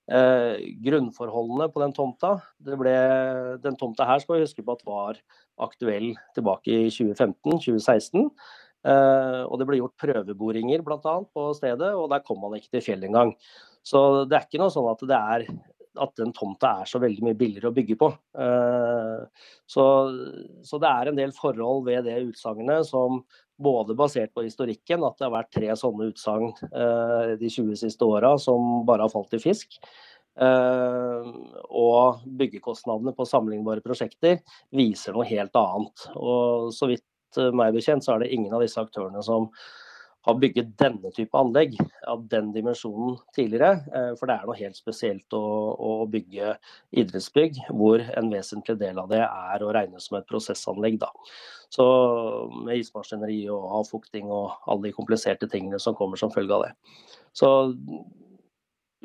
Eh, 0.06 0.60
grunnforholdene 0.86 1.66
på 1.74 1.82
den 1.82 1.94
tomta 1.98 2.36
ble, 2.62 2.96
Den 3.64 3.78
tomta 3.80 4.06
her 4.06 4.22
skal 4.22 4.38
vi 4.38 4.46
huske 4.46 4.62
på 4.66 4.76
at 4.76 4.84
var 4.86 5.22
aktuell 5.66 6.12
tilbake 6.36 6.70
i 6.70 6.92
2015-2016. 6.94 8.30
Og 8.86 9.56
det 9.58 9.66
ble 9.66 9.80
gjort 9.80 9.96
prøveboringer 9.98 10.84
bl.a. 10.86 11.14
på 11.34 11.46
stedet, 11.58 11.88
og 11.98 12.12
der 12.12 12.22
kom 12.22 12.38
man 12.44 12.54
ikke 12.54 12.76
til 12.76 12.84
fjellet 12.86 13.10
engang. 13.10 13.32
Så 13.82 14.28
det 14.30 14.38
er 14.38 14.46
ikke 14.46 14.62
noe 14.62 14.74
sånn 14.74 14.92
at 14.92 15.02
er 15.10 15.48
at 16.02 16.14
den 16.20 16.34
tomta 16.36 16.72
er 16.82 16.90
så 16.90 17.00
veldig 17.02 17.24
mye 17.26 17.38
billigere 17.40 17.72
å 17.72 17.76
bygge 17.76 17.98
på. 18.00 18.10
Så, 19.72 19.86
så 20.68 20.80
det 20.82 20.92
er 20.92 21.12
en 21.12 21.20
del 21.20 21.34
forhold 21.36 21.86
ved 21.88 22.06
det 22.08 22.18
utsagnet 22.28 22.88
som 22.90 23.22
både 23.58 23.96
basert 23.96 24.34
på 24.36 24.44
historikken, 24.46 25.04
at 25.06 25.18
det 25.20 25.28
har 25.28 25.36
vært 25.36 25.54
tre 25.56 25.72
sånne 25.80 26.10
utsagn 26.12 26.52
de 27.40 27.50
20 27.50 27.78
siste 27.80 28.08
åra 28.08 28.36
som 28.42 28.84
bare 28.88 29.08
har 29.08 29.14
falt 29.14 29.34
i 29.38 29.42
fisk. 29.44 29.80
og 30.36 32.26
byggekostnadene 32.28 33.14
på 33.16 33.28
sammenlignbare 33.30 33.80
prosjekter 33.86 34.42
viser 34.76 35.16
noe 35.16 35.28
helt 35.30 35.56
annet. 35.56 36.08
Og 36.20 36.74
så 36.76 36.90
vidt 36.92 37.40
meg 37.56 37.76
bekjent 37.76 38.04
så 38.04 38.16
er 38.16 38.26
det 38.26 38.34
ingen 38.36 38.54
av 38.54 38.64
disse 38.64 38.82
aktørene 38.82 39.24
som 39.24 39.50
har 40.26 40.38
bygget 40.42 40.72
denne 40.82 41.12
type 41.14 41.38
anlegg 41.38 41.76
av 42.10 42.24
den 42.32 42.50
dimensjonen 42.56 43.18
tidligere. 43.36 43.84
Eh, 43.94 44.12
for 44.18 44.30
det 44.30 44.38
er 44.38 44.50
noe 44.50 44.58
helt 44.58 44.78
spesielt 44.78 45.38
å, 45.38 45.44
å, 45.78 45.92
bygge 46.10 46.56
idrettsbygg 46.98 47.60
hvor 47.70 48.02
en 48.02 48.32
vesentlig 48.34 48.78
del 48.82 49.02
av 49.02 49.12
det 49.12 49.22
er 49.22 49.66
å 49.66 49.74
regne 49.76 50.02
som 50.02 50.18
et 50.18 50.28
prosessanlegg. 50.30 50.98
Da. 51.04 51.12
Så 51.74 51.86
med 52.66 52.82
ismaskineri 52.82 53.44
og 53.54 53.68
avfukting 53.82 54.32
og 54.34 54.56
alle 54.66 54.90
de 54.90 54.96
kompliserte 54.98 55.50
tingene 55.52 55.82
som 55.82 55.98
kommer 55.98 56.20
som 56.22 56.34
følge 56.34 56.58
av 56.58 56.66
det. 56.66 56.74
Så 57.36 57.52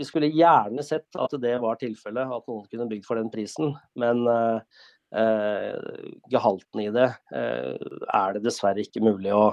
vi 0.00 0.06
skulle 0.08 0.32
gjerne 0.32 0.84
sett 0.86 1.20
at 1.20 1.36
det 1.42 1.58
var 1.60 1.76
tilfellet, 1.80 2.32
at 2.32 2.48
noen 2.48 2.64
kunne 2.70 2.88
bygd 2.88 3.04
for 3.04 3.20
den 3.20 3.28
prisen. 3.32 3.74
Men 4.00 4.24
eh, 4.24 4.80
eh 5.20 6.10
gehalten 6.32 6.80
i 6.80 6.88
det 6.94 7.10
eh, 7.36 7.76
er 8.08 8.36
det 8.36 8.44
dessverre 8.46 8.80
ikke 8.86 9.04
mulig 9.04 9.34
å 9.36 9.50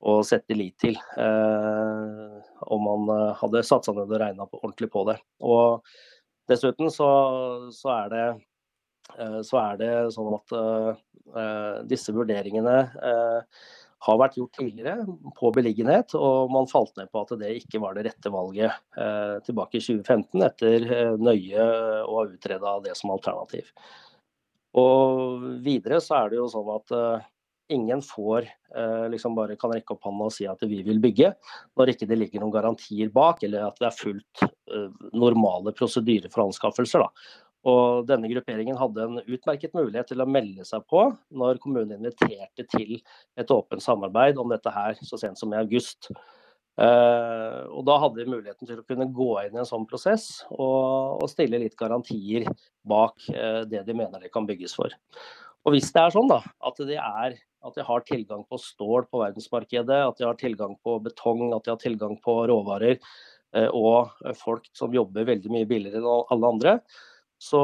å 0.00 0.20
sette 0.24 0.56
lit 0.56 0.76
til. 0.80 0.96
Eh, 0.96 2.38
om 2.72 2.86
man 2.86 3.10
eh, 3.14 3.34
hadde 3.40 3.64
satt 3.66 3.88
ned 3.92 4.06
og 4.06 4.20
regna 4.22 4.46
ordentlig 4.48 4.90
på 4.92 5.04
det. 5.10 5.18
Og 5.44 5.84
dessuten 6.50 6.90
så, 6.92 7.10
så, 7.74 7.92
er 7.98 8.08
det, 8.14 8.24
eh, 9.18 9.38
så, 9.46 9.60
er 9.60 9.80
det 9.80 9.92
sånn 10.16 10.32
at 10.38 10.56
eh, 10.56 11.78
disse 11.90 12.14
vurderingene 12.16 12.76
eh, 12.80 13.64
har 14.00 14.20
vært 14.22 14.38
gjort 14.40 14.56
tidligere 14.56 15.04
på 15.36 15.50
beliggenhet, 15.52 16.14
og 16.16 16.52
man 16.54 16.70
falt 16.70 16.94
ned 16.96 17.10
på 17.12 17.20
at 17.20 17.34
det 17.42 17.50
ikke 17.58 17.82
var 17.82 17.98
det 17.98 18.06
rette 18.08 18.32
valget 18.32 18.72
eh, 18.96 19.36
tilbake 19.44 19.76
i 19.76 19.84
2015, 19.84 20.46
etter 20.46 21.18
nøye 21.20 21.66
å 22.06 22.22
ha 22.22 22.30
utreda 22.30 22.78
det 22.86 22.96
som 22.96 23.12
alternativ. 23.12 23.68
Og 24.80 25.44
videre 25.66 25.98
så 26.00 26.22
er 26.22 26.32
det 26.32 26.40
jo 26.40 26.48
sånn 26.48 26.72
at 26.78 26.96
ingen 27.72 28.02
får 28.04 28.48
eh, 28.76 29.06
liksom 29.12 29.36
bare 29.38 29.56
kan 29.60 29.72
rekke 29.74 29.94
opp 29.94 30.08
hånda 30.08 30.30
og 30.30 30.34
si 30.34 30.48
at 30.50 30.62
vi 30.68 30.80
vil 30.86 31.00
bygge, 31.02 31.32
når 31.78 31.94
ikke 31.94 32.08
det 32.10 32.18
ligger 32.20 32.42
noen 32.42 32.54
garantier 32.54 33.12
bak, 33.14 33.44
eller 33.46 33.68
at 33.68 33.78
det 33.80 33.88
er 33.90 33.96
fullt 33.98 34.42
eh, 34.46 34.88
normale 35.12 35.74
prosedyrer 35.76 36.32
for 36.32 36.46
anskaffelser. 36.48 37.06
Da. 37.06 37.38
Og 37.70 38.06
denne 38.08 38.30
grupperingen 38.30 38.78
hadde 38.80 39.04
en 39.04 39.20
utmerket 39.20 39.74
mulighet 39.76 40.12
til 40.12 40.22
å 40.24 40.28
melde 40.28 40.64
seg 40.64 40.84
på 40.88 41.10
når 41.36 41.60
kommunen 41.60 41.98
inviterte 41.98 42.64
til 42.72 43.00
et 43.36 43.52
åpent 43.52 43.84
samarbeid 43.84 44.40
om 44.40 44.48
dette 44.52 44.72
her 44.72 44.96
så 45.04 45.20
sent 45.20 45.40
som 45.40 45.52
i 45.52 45.60
august. 45.60 46.08
Uh, 46.80 47.66
og 47.74 47.84
Da 47.84 47.98
hadde 48.00 48.22
vi 48.22 48.30
muligheten 48.30 48.64
til 48.64 48.78
å 48.80 48.86
kunne 48.86 49.10
gå 49.12 49.28
inn 49.42 49.58
i 49.58 49.60
en 49.60 49.68
sånn 49.68 49.84
prosess 49.90 50.46
og, 50.54 51.20
og 51.20 51.28
stille 51.28 51.60
litt 51.60 51.76
garantier 51.76 52.46
bak 52.88 53.18
uh, 53.34 53.66
det 53.68 53.82
de 53.84 53.96
mener 53.98 54.22
det 54.22 54.32
kan 54.32 54.48
bygges 54.48 54.78
for. 54.78 54.94
Og 55.66 55.74
Hvis 55.74 55.90
det 55.92 56.00
er 56.00 56.14
sånn 56.14 56.30
da, 56.30 56.40
at 56.66 56.78
de, 56.88 56.96
er, 56.96 57.36
at 57.36 57.76
de 57.76 57.84
har 57.84 58.06
tilgang 58.08 58.46
på 58.48 58.58
stål 58.60 59.04
på 59.10 59.20
verdensmarkedet, 59.20 60.00
at 60.06 60.16
de 60.20 60.24
har 60.24 60.38
tilgang 60.40 60.72
på 60.84 60.96
betong, 61.04 61.50
at 61.52 61.66
de 61.66 61.74
har 61.74 61.82
tilgang 61.82 62.16
på 62.24 62.38
råvarer 62.48 62.96
uh, 63.56 63.68
og 63.68 64.34
folk 64.40 64.70
som 64.76 64.94
jobber 64.96 65.28
veldig 65.28 65.52
mye 65.52 65.68
billigere 65.68 66.00
enn 66.00 66.08
alle 66.32 66.52
andre, 66.54 66.78
så 67.40 67.60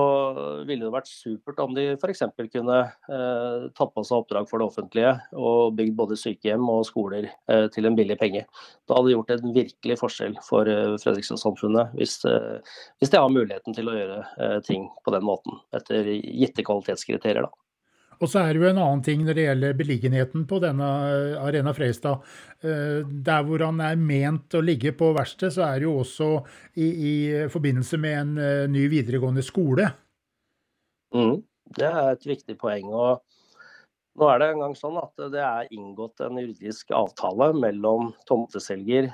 ville 0.64 0.86
det 0.86 0.92
vært 0.94 1.10
supert 1.10 1.58
om 1.60 1.74
de 1.76 1.84
f.eks. 1.98 2.22
kunne 2.48 2.78
eh, 2.80 3.66
tatt 3.76 3.92
på 3.92 4.04
seg 4.08 4.22
oppdrag 4.22 4.48
for 4.48 4.62
det 4.62 4.68
offentlige 4.70 5.10
og 5.36 5.76
bygd 5.76 5.92
både 5.98 6.16
sykehjem 6.16 6.64
og 6.72 6.86
skoler 6.88 7.28
eh, 7.52 7.66
til 7.74 7.88
en 7.88 7.98
billig 7.98 8.16
penge. 8.22 8.46
Da 8.88 8.96
hadde 8.96 9.10
det 9.10 9.18
gjort 9.18 9.34
en 9.34 9.52
virkelig 9.58 9.98
forskjell 10.00 10.38
for 10.46 10.72
eh, 10.72 10.96
Fredrikstad-samfunnet, 11.02 11.92
hvis, 12.00 12.16
eh, 12.24 12.80
hvis, 13.02 13.12
de 13.12 13.20
har 13.20 13.28
muligheten 13.28 13.76
til 13.76 13.92
å 13.92 13.98
gjøre 13.98 14.18
eh, 14.24 14.58
ting 14.64 14.88
på 15.04 15.12
den 15.12 15.28
måten, 15.28 15.60
etter 15.76 16.08
gitte 16.08 16.64
kvalitetskriterier. 16.64 17.44
da. 17.44 17.65
Og 18.22 18.30
så 18.30 18.40
er 18.42 18.54
det 18.54 18.62
jo 18.62 18.68
en 18.70 18.80
annen 18.80 19.02
ting 19.04 19.24
når 19.26 19.36
det 19.36 19.44
gjelder 19.44 19.76
beliggenheten 19.76 20.46
på 20.48 20.60
denne 20.62 20.88
eh, 21.10 21.36
Arena 21.42 21.74
Freistad. 21.76 22.24
Eh, 22.64 23.02
der 23.04 23.44
hvor 23.44 23.64
han 23.66 23.82
er 23.84 23.98
ment 24.00 24.56
å 24.56 24.64
ligge 24.64 24.94
på 24.96 25.12
verksted, 25.16 25.52
så 25.56 25.66
er 25.68 25.80
det 25.80 25.88
jo 25.88 25.98
også 26.00 26.30
i, 26.80 26.86
i, 26.86 27.14
forbindelse 27.52 28.00
med 28.00 28.18
en 28.22 28.34
eh, 28.40 28.64
ny 28.72 28.86
videregående 28.92 29.44
skole. 29.44 29.90
Mm, 31.14 31.42
det 31.76 31.88
er 31.90 32.12
et 32.14 32.28
viktig 32.28 32.56
poeng. 32.60 32.88
og 32.92 33.24
nå 34.16 34.30
er 34.32 34.40
det 34.40 34.46
en 34.48 34.62
gang 34.64 34.74
sånn 34.78 34.96
at 34.96 35.26
det 35.28 35.42
er 35.44 35.74
inngått 35.76 36.22
en 36.24 36.38
juridisk 36.40 36.94
avtale 36.96 37.50
mellom 37.52 38.14
tomteselger 38.24 39.10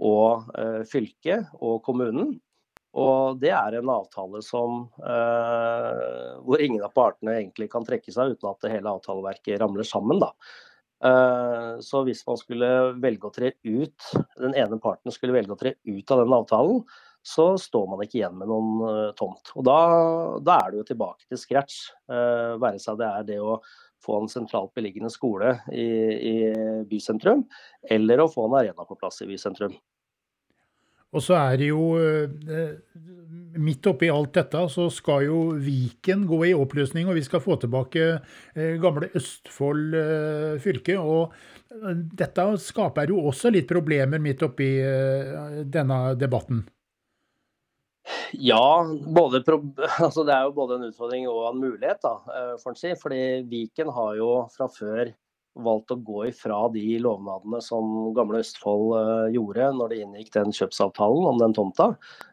og 0.00 0.48
fylket 0.88 1.50
og 1.60 1.82
kommunen 1.84 2.30
og 2.92 3.38
det 3.40 3.52
er 3.56 3.78
en 3.78 3.90
avtale 3.92 4.42
som, 4.44 4.82
eh, 5.00 6.34
hvor 6.44 6.60
ingen 6.60 6.82
av 6.84 6.92
partene 6.92 7.38
egentlig 7.38 7.70
kan 7.72 7.86
trekke 7.88 8.12
seg 8.12 8.34
uten 8.34 8.50
at 8.50 8.68
hele 8.68 8.92
avtaleverket 8.92 9.60
ramler 9.62 9.86
sammen. 9.88 10.20
Eh, 11.02 11.70
så 11.80 12.02
hvis 12.04 12.20
man 12.28 12.36
skulle 12.36 12.68
velge 13.00 13.30
å 13.30 13.32
tre 13.34 13.54
ut, 13.64 14.10
den 14.36 14.54
ene 14.54 14.78
parten 14.82 15.14
skulle 15.14 15.32
velge 15.32 15.56
å 15.56 15.58
tre 15.58 15.74
ut 15.88 16.12
av 16.12 16.20
den 16.20 16.36
avtalen, 16.36 16.84
så 17.22 17.52
står 17.58 17.86
man 17.88 18.02
ikke 18.02 18.18
igjen 18.18 18.34
med 18.34 18.50
noen 18.50 18.80
uh, 18.82 19.12
tomt. 19.14 19.52
Og 19.54 19.62
da, 19.62 19.76
da, 20.42 20.56
er 20.58 20.72
det 20.72 20.80
jo 20.80 20.88
tilbake 20.88 21.28
til 21.30 21.38
scratch. 21.38 21.76
Uh, 22.10 22.58
være 22.58 22.82
seg 22.82 22.98
det 22.98 23.06
er 23.06 23.28
det 23.28 23.38
å 23.38 23.60
få 24.02 24.18
en 24.18 24.30
sentralt 24.30 24.72
beliggende 24.74 25.10
skole 25.14 25.52
i, 25.70 25.86
i 26.18 26.34
bysentrum, 26.90 27.44
eller 27.94 28.24
å 28.24 28.30
få 28.30 28.48
en 28.48 28.58
arena 28.58 28.86
på 28.88 28.98
plass 28.98 29.22
i 29.22 29.28
bysentrum. 29.30 29.76
Og 31.12 31.20
så 31.20 31.36
er 31.36 31.60
det 31.60 31.70
jo 31.70 31.92
eh, 32.00 32.74
Midt 33.60 33.84
oppi 33.90 34.08
alt 34.08 34.32
dette 34.32 34.60
så 34.72 34.86
skal 34.92 35.26
jo 35.26 35.40
Viken 35.60 36.24
gå 36.28 36.38
i 36.48 36.54
oppløsning, 36.56 37.08
og 37.08 37.18
vi 37.18 37.24
skal 37.26 37.42
få 37.44 37.58
tilbake 37.60 38.06
eh, 38.56 38.78
gamle 38.80 39.10
Østfold 39.18 39.96
eh, 39.98 40.54
fylke. 40.62 40.96
Og 40.96 41.34
dette 42.16 42.46
skaper 42.64 43.12
jo 43.12 43.26
også 43.28 43.52
litt 43.52 43.68
problemer 43.68 44.22
midt 44.24 44.44
oppi 44.44 44.70
denne 45.72 45.98
debatten. 46.20 46.64
Ja, 48.32 48.80
altså 50.04 50.24
det 50.24 50.32
er 50.32 50.48
jo 50.48 50.56
både 50.56 50.80
en 50.80 50.88
utfordring 50.88 51.28
og 51.28 51.44
en 51.50 51.60
mulighet, 51.60 52.00
da, 52.04 52.16
får 52.60 52.72
en 52.72 52.80
si. 52.80 52.94
Fordi 53.04 53.22
Viken 53.52 53.92
har 53.92 54.16
jo 54.16 54.30
fra 54.56 54.68
før 54.72 55.12
valgt 55.54 55.92
å 55.92 55.98
gå 56.00 56.24
ifra 56.30 56.64
de 56.72 56.96
lovnadene 57.02 57.60
som 57.64 58.12
Gamle 58.16 58.40
Østfold 58.42 58.94
uh, 58.96 59.26
gjorde 59.32 59.68
når 59.76 59.92
de 59.92 60.00
inngikk 60.04 60.32
den 60.36 60.54
kjøpsavtalen 60.56 61.28
om 61.28 61.40
den 61.42 61.56
tomta. 61.56 61.92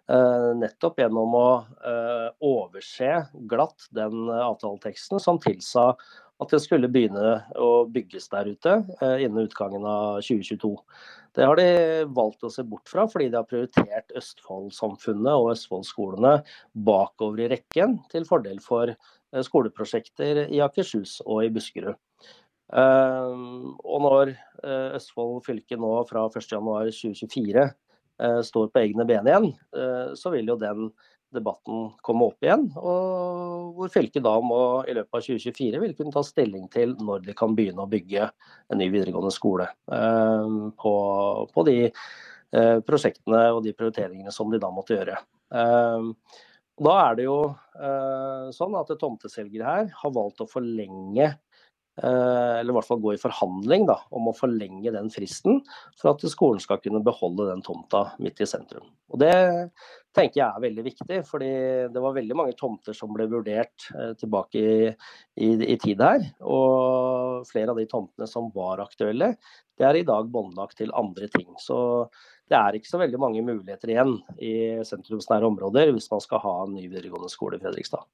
Uh, 0.09 0.55
nettopp 0.59 1.01
gjennom 1.01 1.35
å 1.35 1.49
uh, 1.83 2.29
overse 2.45 3.25
glatt 3.51 3.89
den 3.95 4.31
avtaleteksten 4.31 5.21
som 5.21 5.41
tilsa 5.43 5.91
at 6.39 6.53
det 6.55 6.61
skulle 6.63 6.88
begynne 6.88 7.41
å 7.59 7.83
bygges 7.91 8.29
der 8.31 8.47
ute 8.47 8.77
innen 9.03 9.41
utgangen 9.43 9.83
av 9.83 10.21
2022. 10.23 10.71
Det 11.35 11.43
har 11.43 11.59
de 11.59 11.65
valgt 12.15 12.47
å 12.47 12.51
se 12.53 12.63
bort 12.63 12.88
fra, 12.88 13.03
fordi 13.11 13.27
de 13.27 13.41
har 13.41 13.49
prioritert 13.49 14.15
Østfold-samfunnet 14.15 15.33
og 15.35 15.51
Østfold-skolene 15.57 16.38
bakover 16.88 17.43
i 17.43 17.51
rekken, 17.57 17.99
til 18.07 18.23
fordel 18.29 18.63
for 18.63 18.95
skoleprosjekter 19.35 20.45
i 20.47 20.63
Akershus 20.63 21.19
og 21.25 21.43
i 21.43 21.51
Buskerud. 21.51 21.99
Ehm, 22.77 23.75
og 23.81 24.01
når 24.05 24.33
eh, 24.33 24.97
Østfold 24.99 25.41
fylke 25.45 25.77
nå 25.79 25.91
fra 26.09 26.27
1.1.2024 26.29 27.63
eh, 27.65 28.41
står 28.45 28.69
på 28.69 28.83
egne 28.83 29.05
ben 29.09 29.29
igjen, 29.29 29.49
eh, 29.73 30.11
så 30.19 30.33
vil 30.33 30.51
jo 30.51 30.57
den 30.61 30.91
debatten 31.33 31.89
komme 32.05 32.29
opp 32.29 32.45
igjen. 32.45 32.67
Og 32.77 33.77
hvor 33.77 33.93
fylket 33.93 34.25
da 34.25 34.35
må 34.41 34.61
i 34.89 34.95
løpet 34.97 35.17
av 35.17 35.25
2024 35.25 35.81
vil 35.83 35.95
kunne 35.97 36.13
ta 36.13 36.23
stilling 36.25 36.67
til 36.73 36.95
når 37.01 37.25
de 37.27 37.38
kan 37.38 37.53
begynne 37.57 37.85
å 37.85 37.89
bygge 37.89 38.29
en 38.29 38.81
ny 38.81 38.89
videregående 38.89 39.33
skole 39.33 39.69
ehm, 39.93 40.69
på, 40.77 40.93
på 41.53 41.65
de 41.69 41.79
prosjektene 42.81 43.43
og 43.53 43.59
de 43.61 43.75
prioriteringene 43.77 44.31
som 44.33 44.49
de 44.49 44.57
da 44.57 44.71
måtte 44.73 44.95
gjøre. 44.95 45.19
Ehm, 45.53 46.15
da 46.81 46.95
er 47.03 47.19
det 47.19 47.27
jo 47.27 47.35
sånn 48.55 48.77
at 48.79 48.89
tomteselgere 48.97 49.67
her 49.67 49.89
har 49.99 50.13
valgt 50.15 50.41
å 50.41 50.47
forlenge 50.49 51.27
eller 52.03 52.71
i 52.71 52.75
hvert 52.77 52.87
fall 52.87 53.01
gå 53.03 53.13
i 53.15 53.21
forhandling 53.21 53.87
da, 53.89 53.97
om 54.15 54.29
å 54.29 54.35
forlenge 54.35 54.93
den 54.95 55.09
fristen 55.13 55.61
for 55.99 56.13
at 56.13 56.25
skolen 56.31 56.61
skal 56.63 56.81
kunne 56.83 57.03
beholde 57.05 57.49
den 57.49 57.63
tomta 57.65 58.05
midt 58.23 58.41
i 58.43 58.47
sentrum. 58.49 58.87
Og 59.09 59.19
Det 59.21 59.33
tenker 60.15 60.39
jeg 60.39 60.47
er 60.47 60.63
veldig 60.63 60.83
viktig, 60.85 61.19
fordi 61.27 61.51
det 61.93 62.01
var 62.03 62.15
veldig 62.15 62.37
mange 62.37 62.55
tomter 62.57 62.95
som 62.97 63.11
ble 63.13 63.27
vurdert 63.29 63.89
tilbake 64.19 64.61
i, 64.61 64.89
i, 65.37 65.49
i 65.73 65.77
tid 65.81 66.01
her. 66.01 66.25
Og 66.41 67.45
flere 67.49 67.73
av 67.73 67.79
de 67.79 67.87
tomtene 67.89 68.29
som 68.29 68.49
var 68.55 68.81
aktuelle, 68.83 69.33
det 69.79 69.87
er 69.87 69.99
i 69.99 70.07
dag 70.07 70.29
båndlagt 70.31 70.79
til 70.79 70.93
andre 70.97 71.29
ting. 71.31 71.51
Så 71.61 71.77
det 72.49 72.57
er 72.57 72.77
ikke 72.77 72.89
så 72.89 73.01
veldig 73.01 73.21
mange 73.21 73.43
muligheter 73.45 73.93
igjen 73.93 74.15
i 74.41 74.53
sentrumsnære 74.87 75.51
områder 75.51 75.93
hvis 75.93 76.09
man 76.11 76.23
skal 76.25 76.41
ha 76.45 76.55
en 76.63 76.75
ny 76.77 76.87
videregående 76.87 77.29
skole 77.31 77.59
i 77.59 77.63
Fredrikstad. 77.63 78.07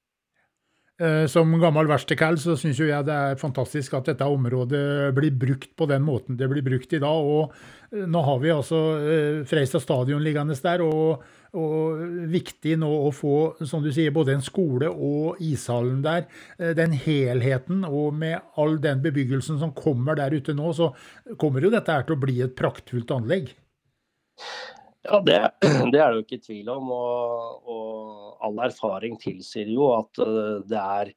Eh, 0.96 1.26
som 1.28 1.50
gammel 1.60 1.90
verkstedkall 1.90 2.38
så 2.40 2.54
syns 2.56 2.78
jeg 2.80 3.04
det 3.04 3.12
er 3.12 3.36
fantastisk 3.36 3.98
at 3.98 4.06
dette 4.08 4.24
området 4.32 5.10
blir 5.12 5.34
brukt 5.36 5.74
på 5.76 5.84
den 5.90 6.00
måten 6.06 6.38
det 6.40 6.48
blir 6.48 6.64
brukt 6.64 6.94
i 6.96 7.00
dag. 7.02 7.26
Og 7.32 7.52
eh, 7.92 8.06
nå 8.08 8.22
har 8.24 8.38
vi 8.40 8.54
altså 8.54 8.78
eh, 8.96 9.42
Freistad 9.48 9.84
stadion 9.84 10.24
liggende 10.24 10.56
der, 10.56 10.80
og, 10.86 11.26
og, 11.52 12.00
viktig 12.32 12.78
nå 12.80 12.88
å 12.88 13.12
få 13.12 13.34
som 13.68 13.84
du 13.84 13.90
sier, 13.92 14.14
både 14.16 14.38
en 14.38 14.46
skole 14.46 14.88
og 14.88 15.42
ishallen 15.44 16.00
der. 16.04 16.24
Den 16.56 16.96
helheten 16.96 17.84
og 17.84 18.16
med 18.16 18.40
all 18.56 18.80
den 18.80 19.04
bebyggelsen 19.04 19.60
som 19.60 19.76
kommer 19.76 20.16
der 20.16 20.32
ute 20.32 20.56
nå, 20.56 20.72
så 20.72 20.94
kommer 21.36 21.60
jo 21.60 21.74
dette 21.76 21.92
her 21.92 22.08
til 22.08 22.16
å 22.16 22.24
bli 22.24 22.40
et 22.44 22.56
praktfullt 22.56 23.12
anlegg. 23.12 23.52
Ja, 25.06 25.20
det, 25.20 25.40
det, 25.92 26.00
er 26.00 26.10
det 26.10 26.18
jo 26.18 26.24
ikke 26.24 26.42
tvil 26.42 26.70
om. 26.72 26.92
Og, 26.94 27.72
og 27.72 28.46
all 28.46 28.62
erfaring 28.66 29.18
tilsier 29.22 29.70
jo 29.70 29.92
at 29.96 30.22
uh, 30.22 30.58
det 30.66 30.80
er 30.80 31.12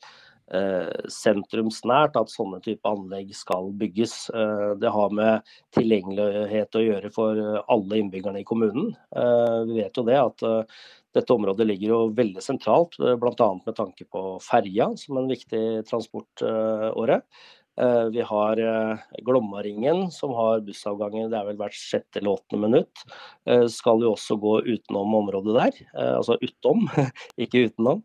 uh, 0.54 1.10
sentrumsnært 1.12 2.20
at 2.20 2.34
sånne 2.34 2.62
type 2.66 2.86
anlegg 2.90 3.34
skal 3.38 3.72
bygges. 3.80 4.16
Uh, 4.36 4.78
det 4.82 4.94
har 4.94 5.16
med 5.16 5.52
tilgjengelighet 5.78 6.80
å 6.80 6.86
gjøre 6.86 7.14
for 7.16 7.44
alle 7.66 8.02
innbyggerne 8.04 8.44
i 8.44 8.48
kommunen. 8.48 8.94
Vi 9.70 9.82
vet 9.82 9.98
jo 9.98 10.06
det 10.08 10.20
at 10.22 10.48
dette 11.18 11.34
området 11.34 11.66
ligger 11.66 11.90
jo 11.90 12.00
veldig 12.14 12.42
sentralt, 12.46 12.94
bl.a. 13.00 13.48
med 13.66 13.76
tanke 13.78 14.06
på 14.14 14.22
ferja 14.46 14.92
som 15.02 15.18
en 15.18 15.32
viktig 15.32 15.64
transportåre. 15.90 17.24
Eh, 17.80 18.06
vi 18.06 18.22
har 18.22 18.58
eh, 18.58 18.98
Glommaringen, 19.24 20.12
som 20.12 20.34
har 20.36 20.64
bussavganger 20.68 21.30
det 21.32 21.38
er 21.40 21.48
vel 21.48 21.60
hvert 21.62 21.78
sjette 21.78 22.20
eller 22.20 22.36
åttende 22.36 22.68
minutt. 22.68 23.06
Eh, 23.48 23.68
skal 23.72 24.04
jo 24.04 24.14
også 24.16 24.36
gå 24.42 24.58
utenom 24.68 25.16
området 25.22 25.56
der. 25.56 25.80
Altså 26.18 26.36
utom, 26.44 26.90
ikke 27.44 27.70
utenom. 27.70 28.04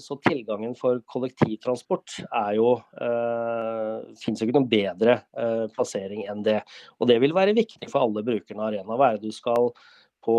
Så 0.00 0.14
tilgangen 0.24 0.70
for 0.72 1.02
kollektivtransport 1.12 2.14
er 2.24 2.54
jo 2.56 2.70
Fins 4.16 4.40
ikke 4.40 4.54
noen 4.56 4.70
bedre 4.70 5.18
plassering 5.74 6.22
enn 6.24 6.40
det. 6.46 6.62
Og 6.96 7.10
det 7.10 7.18
vil 7.20 7.36
være 7.36 7.52
viktig 7.58 7.90
for 7.90 8.06
alle 8.06 8.24
brukerne 8.24 8.62
av 8.62 8.70
arena. 8.70 8.96
Hva 8.96 9.10
er 9.10 9.18
det 9.20 9.28
du 9.28 9.36
skal 9.36 9.68
på, 10.24 10.36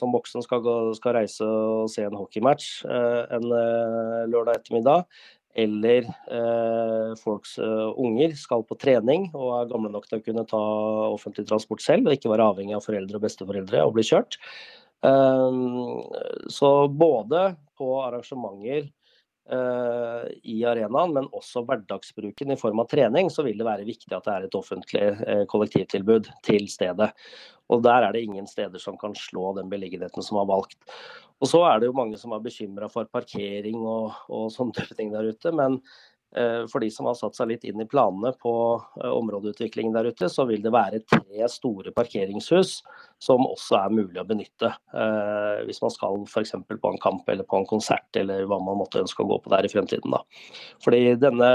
som 0.00 0.16
voksen 0.16 0.46
skal, 0.46 0.64
skal 0.96 1.18
reise 1.18 1.44
og 1.44 1.92
se 1.92 2.06
en 2.08 2.16
hockeymatch 2.16 2.70
en 2.88 3.46
lørdag 3.52 4.62
ettermiddag? 4.62 5.04
Eller 5.54 6.04
eh, 6.06 7.14
folks 7.18 7.56
uh, 7.58 7.90
unger 7.98 8.34
skal 8.38 8.62
på 8.66 8.76
trening 8.78 9.28
og 9.34 9.48
er 9.56 9.70
gamle 9.72 9.90
nok 9.90 10.06
til 10.06 10.20
å 10.20 10.24
kunne 10.24 10.44
ta 10.48 10.60
offentlig 11.10 11.48
transport 11.48 11.82
selv 11.82 12.06
og 12.06 12.14
ikke 12.14 12.30
være 12.30 12.46
avhengig 12.52 12.76
av 12.76 12.84
foreldre 12.86 13.18
og 13.18 13.24
besteforeldre 13.24 13.82
og 13.82 13.96
bli 13.96 14.06
kjørt. 14.06 14.38
Um, 15.00 16.04
så 16.52 16.70
både 16.92 17.54
på 17.80 17.88
arrangementer 18.04 18.90
i 19.50 20.56
arenaen, 20.68 21.14
men 21.16 21.28
også 21.34 21.64
hverdagsbruken 21.66 22.54
i 22.54 22.58
form 22.60 22.82
av 22.82 22.90
trening, 22.90 23.30
så 23.32 23.42
vil 23.46 23.58
det 23.58 23.66
være 23.66 23.86
viktig 23.88 24.12
at 24.14 24.26
det 24.26 24.34
er 24.34 24.46
et 24.46 24.58
offentlig 24.58 25.08
uh, 25.20 25.42
kollektivtilbud 25.50 26.30
til 26.46 26.68
stedet. 26.70 27.10
Og 27.70 27.82
der 27.86 28.06
er 28.06 28.14
det 28.14 28.22
ingen 28.26 28.46
steder 28.50 28.82
som 28.82 28.98
kan 29.00 29.16
slå 29.18 29.52
den 29.58 29.70
beliggenheten 29.72 30.22
som 30.26 30.38
var 30.40 30.48
valgt. 30.50 30.78
Og 31.40 31.50
så 31.50 31.64
er 31.66 31.80
det 31.80 31.90
jo 31.90 31.96
mange 31.96 32.18
som 32.20 32.34
er 32.36 32.44
bekymra 32.44 32.90
for 32.92 33.10
parkering 33.10 33.80
og, 33.80 34.16
og 34.30 34.50
sånne 34.54 34.86
ting 34.94 35.10
der 35.14 35.30
ute. 35.32 35.54
Men 35.56 35.78
Eh, 35.80 36.09
for 36.70 36.78
de 36.78 36.90
som 36.94 37.08
har 37.10 37.16
satt 37.18 37.34
seg 37.34 37.48
litt 37.50 37.64
inn 37.66 37.82
i 37.82 37.88
planene 37.90 38.30
på 38.38 38.52
eh, 39.02 39.10
områdeutviklingen 39.10 39.96
der 39.96 40.10
ute, 40.12 40.28
så 40.30 40.44
vil 40.46 40.62
det 40.62 40.70
være 40.70 41.02
tre 41.02 41.48
store 41.50 41.90
parkeringshus 41.96 42.76
som 43.20 43.42
også 43.48 43.80
er 43.80 43.94
mulig 43.96 44.20
å 44.22 44.26
benytte. 44.28 44.70
Eh, 44.94 45.64
hvis 45.66 45.82
man 45.82 45.90
skal 45.90 46.20
f.eks. 46.28 46.54
på 46.70 46.92
en 46.92 47.00
kamp 47.02 47.28
eller 47.28 47.48
på 47.48 47.58
en 47.58 47.66
konsert 47.68 48.20
eller 48.20 48.46
hva 48.46 48.60
man 48.62 48.78
måtte 48.78 49.02
ønske 49.02 49.24
å 49.24 49.30
gå 49.32 49.40
på 49.42 49.52
der 49.52 49.66
i 49.66 49.72
fremtiden. 49.72 50.14
Fordi 50.84 51.16
denne 51.18 51.48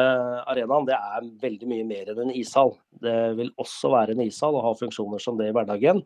arenaen 0.44 0.90
det 0.90 0.98
er 0.98 1.30
veldig 1.46 1.70
mye 1.72 1.86
mer 1.88 2.12
enn 2.12 2.26
en 2.26 2.34
ishall. 2.36 2.76
Det 3.00 3.16
vil 3.40 3.54
også 3.62 3.94
være 3.96 4.16
en 4.16 4.26
ishall 4.26 4.60
og 4.60 4.66
ha 4.68 4.74
funksjoner 4.80 5.24
som 5.24 5.40
det 5.40 5.52
i 5.52 5.56
hverdagen. 5.56 6.04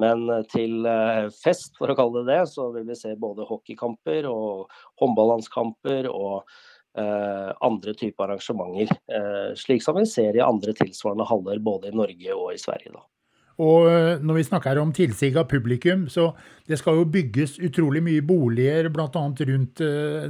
Men 0.00 0.28
til 0.48 0.86
fest, 1.34 1.74
for 1.76 1.92
å 1.92 1.96
kalle 1.98 2.22
det 2.22 2.36
det, 2.36 2.44
så 2.52 2.70
vil 2.72 2.86
vi 2.88 2.96
se 2.96 3.10
både 3.20 3.44
hockeykamper 3.48 4.28
og 4.30 4.70
håndballandskamper 5.02 6.08
og 6.12 6.46
Eh, 6.46 6.69
andre 6.98 7.94
typer 7.94 8.24
arrangementer. 8.26 8.90
Eh, 9.10 9.54
slik 9.56 9.82
som 9.84 9.98
vi 9.98 10.06
ser 10.10 10.36
i 10.36 10.44
andre 10.44 10.74
tilsvarende 10.76 11.26
haller 11.28 11.62
både 11.62 11.90
i 11.90 11.96
Norge 11.96 12.34
og 12.34 12.52
i 12.54 12.60
Sverige. 12.60 12.92
Da. 12.96 13.04
Og 13.60 13.86
eh, 13.90 14.22
når 14.24 14.40
vi 14.40 14.46
snakker 14.48 14.80
om 14.82 14.92
tilsig 14.96 15.36
av 15.38 15.48
publikum, 15.50 16.08
så 16.10 16.30
det 16.66 16.80
skal 16.80 16.98
jo 16.98 17.08
bygges 17.12 17.58
utrolig 17.62 18.02
mye 18.02 18.24
boliger 18.26 18.90
bl.a. 18.90 19.08
rundt 19.52 19.84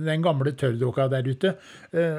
den 0.04 0.24
gamle 0.24 0.52
tørrdokka 0.52 1.08
der 1.12 1.30
ute. 1.30 1.54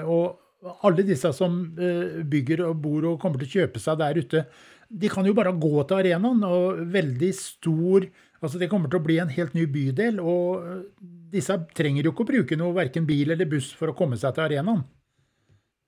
Og 0.10 0.77
alle 0.86 1.06
disse 1.06 1.32
som 1.34 1.63
bygger 1.75 2.67
og 2.67 2.75
bor 2.84 3.08
og 3.10 3.21
kommer 3.21 3.41
til 3.41 3.49
å 3.49 3.56
kjøpe 3.62 3.82
seg 3.82 3.97
der 4.01 4.19
ute, 4.21 4.45
de 4.91 5.10
kan 5.10 5.25
jo 5.25 5.34
bare 5.34 5.54
gå 5.56 5.86
til 5.88 6.01
arenaen. 6.01 6.43
Og 6.45 6.84
veldig 6.93 7.32
stor 7.38 8.06
Altså 8.41 8.58
Det 8.58 8.69
kommer 8.71 8.89
til 8.89 8.97
å 8.97 9.06
bli 9.06 9.19
en 9.21 9.30
helt 9.30 9.54
ny 9.54 9.67
bydel. 9.69 10.19
og 10.19 10.86
disse 11.32 11.56
trenger 11.77 12.04
jo 12.04 12.12
ikke 12.12 12.25
å 12.25 12.32
bruke 12.32 12.58
noe 12.60 12.75
verken 12.75 13.06
bil 13.08 13.32
eller 13.32 13.47
buss 13.49 13.69
for 13.77 13.91
å 13.91 13.95
komme 13.95 14.17
seg 14.19 14.36
til 14.36 14.47
arenaen. 14.47 14.82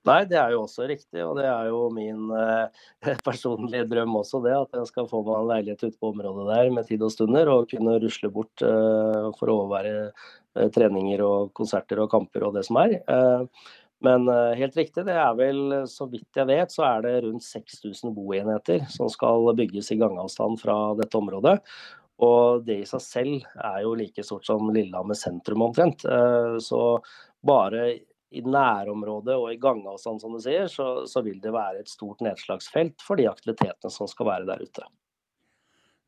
Nei, 0.04 0.18
det 0.28 0.36
er 0.36 0.52
jo 0.52 0.66
også 0.66 0.84
riktig, 0.84 1.22
og 1.24 1.38
det 1.38 1.46
er 1.48 1.70
jo 1.70 1.86
min 1.92 2.28
eh, 2.36 2.82
personlige 3.28 3.86
drøm 3.88 4.18
også, 4.20 4.42
det. 4.44 4.52
At 4.52 4.76
jeg 4.76 4.90
skal 4.90 5.08
få 5.08 5.22
meg 5.24 5.38
en 5.38 5.48
leilighet 5.48 5.86
ute 5.86 5.96
på 5.96 6.10
området 6.12 6.44
der 6.50 6.72
med 6.76 6.88
tid 6.90 7.04
og 7.06 7.12
stunder, 7.14 7.48
og 7.48 7.70
kunne 7.70 7.96
rusle 8.02 8.28
bort 8.34 8.64
eh, 8.64 9.30
for 9.38 9.48
å 9.48 9.56
overvære 9.62 9.94
eh, 10.04 10.68
treninger 10.76 11.24
og 11.24 11.54
konserter 11.56 12.04
og 12.04 12.12
kamper 12.12 12.44
og 12.44 12.58
det 12.58 12.66
som 12.68 12.82
er. 12.82 12.98
Eh, 13.00 13.64
men 14.04 14.28
eh, 14.28 14.52
helt 14.60 14.76
riktig, 14.76 15.06
det 15.08 15.16
er 15.16 15.32
vel, 15.40 15.64
så 15.88 16.04
vidt 16.12 16.36
jeg 16.36 16.50
vet, 16.52 16.76
så 16.76 16.84
er 16.90 17.04
det 17.06 17.16
rundt 17.24 17.48
6000 17.48 18.12
boenheter 18.12 18.84
som 18.92 19.08
skal 19.08 19.54
bygges 19.56 19.88
i 19.94 20.00
gangavstand 20.04 20.60
fra 20.60 20.78
dette 21.00 21.16
området. 21.16 21.62
Og 22.22 22.64
det 22.66 22.80
i 22.84 22.86
seg 22.86 23.02
selv 23.02 23.46
er 23.58 23.80
jo 23.82 23.94
like 23.98 24.22
stort 24.22 24.46
som 24.46 24.68
Lillehammer 24.70 25.18
sentrum 25.18 25.64
omtrent. 25.66 26.04
Eh, 26.06 26.56
så 26.62 26.82
bare 27.44 27.88
i 28.34 28.42
nærområdet 28.42 29.34
og 29.38 29.48
i 29.52 29.58
gangavstand, 29.62 30.20
som 30.22 30.34
du 30.34 30.40
sier, 30.42 30.66
så, 30.70 31.04
så, 31.10 31.22
vil 31.26 31.40
det 31.42 31.54
være 31.54 31.82
et 31.82 31.90
stort 31.90 32.22
nedslagsfelt 32.24 33.02
for 33.04 33.18
de 33.18 33.28
aktivitetene 33.30 33.92
som 33.92 34.10
skal 34.10 34.30
være 34.30 34.48
der 34.50 34.62
ute. 34.66 34.86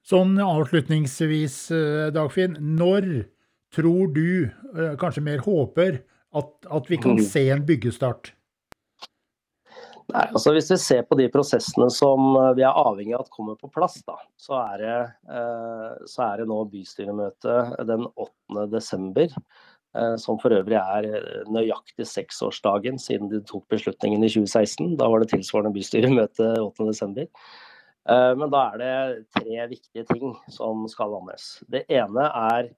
Sånn 0.06 0.36
avslutningsvis, 0.42 1.58
eh, 1.74 2.08
Dagfinn. 2.14 2.58
Når 2.78 3.10
tror 3.74 4.14
du, 4.14 4.46
eh, 4.46 4.94
kanskje 5.00 5.24
mer 5.26 5.42
håper, 5.46 6.00
at, 6.36 6.52
at 6.70 6.90
vi 6.90 6.98
kan 7.02 7.18
se 7.34 7.48
en 7.50 7.66
byggestart? 7.66 8.35
Nei, 10.06 10.24
altså 10.30 10.52
Hvis 10.54 10.68
vi 10.70 10.78
ser 10.78 11.06
på 11.08 11.16
de 11.18 11.26
prosessene 11.32 11.88
som 11.90 12.28
eh, 12.38 12.52
vi 12.58 12.64
er 12.66 12.78
avhengig 12.78 13.16
av 13.16 13.24
at 13.24 13.32
kommer 13.34 13.56
på 13.58 13.70
plass, 13.74 13.98
da, 14.06 14.18
så, 14.38 14.58
er 14.60 14.82
det, 14.82 14.98
eh, 15.34 16.04
så 16.06 16.28
er 16.28 16.42
det 16.42 16.50
nå 16.50 16.60
bystyremøte 16.70 17.56
den 17.88 18.06
8. 18.14 18.68
desember. 18.70 19.34
Eh, 19.96 20.14
som 20.22 20.38
for 20.38 20.54
øvrig 20.54 20.78
er 20.78 21.08
nøyaktig 21.50 22.06
seksårsdagen 22.06 23.00
siden 23.02 23.32
de 23.32 23.42
tok 23.48 23.66
beslutningen 23.72 24.22
i 24.22 24.30
2016. 24.30 24.94
Da 25.00 25.10
var 25.10 25.24
det 25.24 25.32
tilsvarende 25.34 25.74
bystyremøte 25.74 26.52
8. 26.62 26.90
desember. 26.92 27.30
Men 28.06 28.52
da 28.52 28.60
er 28.70 28.76
det 28.78 29.30
tre 29.34 29.64
viktige 29.66 30.04
ting 30.06 30.36
som 30.54 30.84
skal 30.86 31.10
landes. 31.10 31.56
Det 31.66 31.80
ene 31.90 32.28
er 32.54 32.68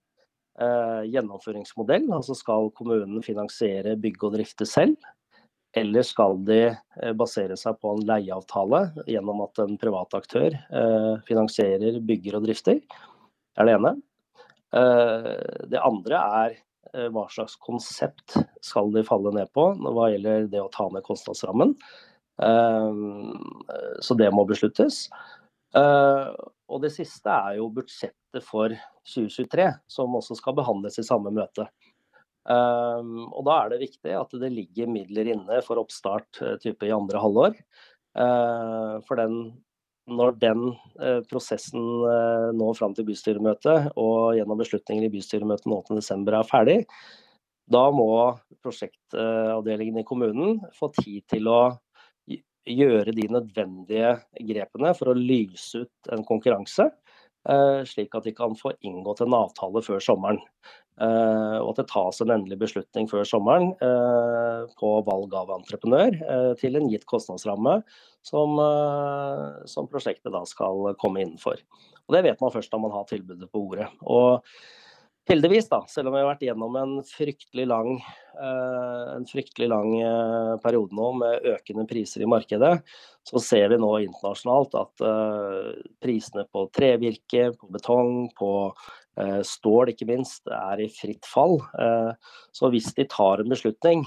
gjennomføringsmodell. 1.04 2.06
Altså 2.16 2.32
skal 2.32 2.70
kommunen 2.72 3.20
finansiere, 3.20 3.92
bygge 4.00 4.24
og 4.24 4.38
drifte 4.38 4.64
selv. 4.64 4.96
Eller 5.76 6.02
skal 6.02 6.38
de 6.48 6.60
eh, 6.70 7.12
basere 7.16 7.56
seg 7.60 7.76
på 7.82 7.92
en 7.92 8.04
leieavtale 8.08 8.82
gjennom 9.10 9.42
at 9.44 9.60
en 9.62 9.76
privat 9.80 10.14
aktør 10.16 10.54
eh, 10.54 11.14
finansierer, 11.28 12.00
bygger 12.08 12.38
og 12.38 12.46
drifter? 12.46 12.80
Det 12.80 13.62
er 13.62 13.68
det 13.68 13.76
ene. 13.76 13.94
Eh, 14.78 15.32
det 15.74 15.84
andre 15.84 16.24
er 16.44 16.58
hva 17.12 17.26
slags 17.28 17.52
konsept 17.60 18.38
skal 18.64 18.88
de 18.94 19.02
falle 19.04 19.28
ned 19.36 19.50
på 19.52 19.66
hva 19.76 20.06
gjelder 20.08 20.46
det 20.48 20.62
å 20.62 20.70
ta 20.72 20.86
ned 20.88 21.04
kostnadsrammen. 21.04 21.74
Så 24.00 24.16
det 24.16 24.30
må 24.32 24.46
besluttes. 24.48 25.02
Og 25.76 26.80
det 26.80 26.90
siste 26.94 27.28
er 27.28 27.58
jo 27.58 27.68
budsjettet 27.76 28.40
for 28.40 28.72
2023, 29.04 29.68
som 29.84 30.16
også 30.16 30.38
skal 30.40 30.56
behandles 30.56 30.96
i 30.96 31.04
samme 31.04 31.34
møte. 31.36 31.68
Um, 32.48 33.28
og 33.28 33.44
da 33.44 33.58
er 33.60 33.72
det 33.74 33.82
viktig 33.82 34.14
at 34.16 34.34
det 34.40 34.48
ligger 34.54 34.88
midler 34.88 35.28
inne 35.34 35.60
for 35.66 35.80
oppstart 35.82 36.40
type 36.62 36.88
i 36.88 36.94
andre 36.94 37.20
halvår. 37.20 37.58
Uh, 38.16 38.98
for 39.04 39.20
den, 39.20 39.36
når 40.08 40.38
den 40.40 40.64
uh, 41.00 41.20
prosessen 41.28 41.84
uh, 42.06 42.48
nå 42.56 42.72
fram 42.78 42.96
til 42.96 43.06
bystyremøtet 43.10 43.92
og 44.00 44.38
gjennom 44.38 44.62
beslutninger 44.62 45.06
i 45.06 45.12
bystyremøtet 45.12 45.68
8.12 45.68 46.32
er 46.40 46.48
ferdig, 46.48 46.78
da 47.68 47.84
må 47.92 48.08
prosjektavdelingen 48.64 50.00
i 50.00 50.06
kommunen 50.08 50.56
få 50.76 50.88
tid 50.96 51.26
til 51.28 51.50
å 51.52 51.60
gjøre 52.68 53.14
de 53.16 53.26
nødvendige 53.32 54.14
grepene 54.50 54.92
for 54.96 55.12
å 55.12 55.18
lyse 55.18 55.84
ut 55.84 56.12
en 56.12 56.24
konkurranse, 56.28 56.88
eh, 57.48 57.80
slik 57.88 58.14
at 58.16 58.28
de 58.28 58.34
kan 58.36 58.56
få 58.56 58.74
inngått 58.84 59.22
en 59.24 59.36
avtale 59.36 59.82
før 59.84 60.02
sommeren. 60.04 60.40
Eh, 60.98 61.58
og 61.60 61.72
at 61.72 61.80
det 61.82 61.88
tas 61.92 62.22
en 62.24 62.32
endelig 62.34 62.58
beslutning 62.62 63.06
før 63.10 63.26
sommeren 63.28 63.70
eh, 63.84 64.64
på 64.80 64.90
valg 65.06 65.36
av 65.38 65.52
entreprenør 65.58 66.18
til 66.58 66.78
en 66.78 66.88
gitt 66.90 67.06
kostnadsramme 67.08 67.78
som, 68.26 68.58
som 69.70 69.86
prosjektet 69.88 70.34
da 70.34 70.42
skal 70.48 70.92
komme 71.00 71.22
innenfor. 71.22 71.62
Og 72.08 72.16
Det 72.16 72.24
vet 72.26 72.42
man 72.42 72.52
først 72.52 72.74
når 72.74 72.82
man 72.82 72.96
har 72.96 73.06
tilbudet 73.08 73.48
på 73.52 73.62
ordet. 73.70 73.88
Og 74.04 74.44
Heldigvis, 75.28 75.66
da, 75.68 75.82
selv 75.92 76.08
om 76.08 76.14
vi 76.16 76.22
har 76.22 76.28
vært 76.30 76.42
gjennom 76.46 76.76
en 76.80 76.92
fryktelig 77.04 77.66
lang, 77.68 77.98
eh, 78.40 79.08
en 79.12 79.26
fryktelig 79.28 79.66
lang 79.68 79.90
eh, 80.00 80.54
periode 80.62 80.96
nå 80.96 81.10
med 81.20 81.44
økende 81.50 81.84
priser 81.90 82.24
i 82.24 82.28
markedet, 82.32 82.70
så 83.28 83.42
ser 83.44 83.68
vi 83.74 83.76
nå 83.76 83.90
internasjonalt 84.06 84.78
at 84.80 85.04
eh, 85.04 85.82
prisene 86.00 86.46
på 86.48 86.64
trevirke, 86.72 87.50
på 87.60 87.68
betong, 87.76 88.30
på 88.40 88.50
stål 89.46 89.92
ikke 89.92 90.06
minst, 90.08 90.44
er 90.46 90.82
i 90.84 90.88
fritt 90.92 91.26
fall. 91.26 91.58
Så 92.54 92.70
hvis 92.72 92.92
de 92.96 93.06
tar 93.10 93.42
en 93.42 93.50
beslutning 93.50 94.04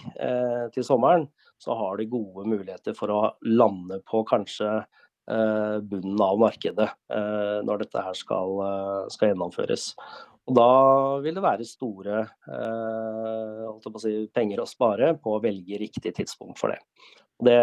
til 0.75 0.85
sommeren, 0.87 1.27
så 1.61 1.75
har 1.77 1.99
de 1.99 2.09
gode 2.09 2.47
muligheter 2.49 2.95
for 2.97 3.13
å 3.13 3.21
lande 3.45 3.99
på 4.07 4.23
kanskje 4.29 4.81
bunnen 5.27 6.23
av 6.25 6.39
markedet 6.41 6.87
når 7.67 7.83
dette 7.83 8.05
her 8.07 8.17
skal, 8.17 8.55
skal 9.13 9.31
gjennomføres. 9.33 9.91
Og 10.49 10.55
da 10.57 10.69
vil 11.21 11.35
det 11.37 11.43
være 11.43 11.67
store 11.67 12.23
eh, 12.25 13.89
si, 14.01 14.13
penger 14.33 14.63
å 14.63 14.69
spare 14.69 15.13
på 15.21 15.35
å 15.35 15.41
velge 15.43 15.79
riktig 15.81 16.15
tidspunkt 16.17 16.59
for 16.59 16.73
det. 16.73 16.79
Det 17.41 17.59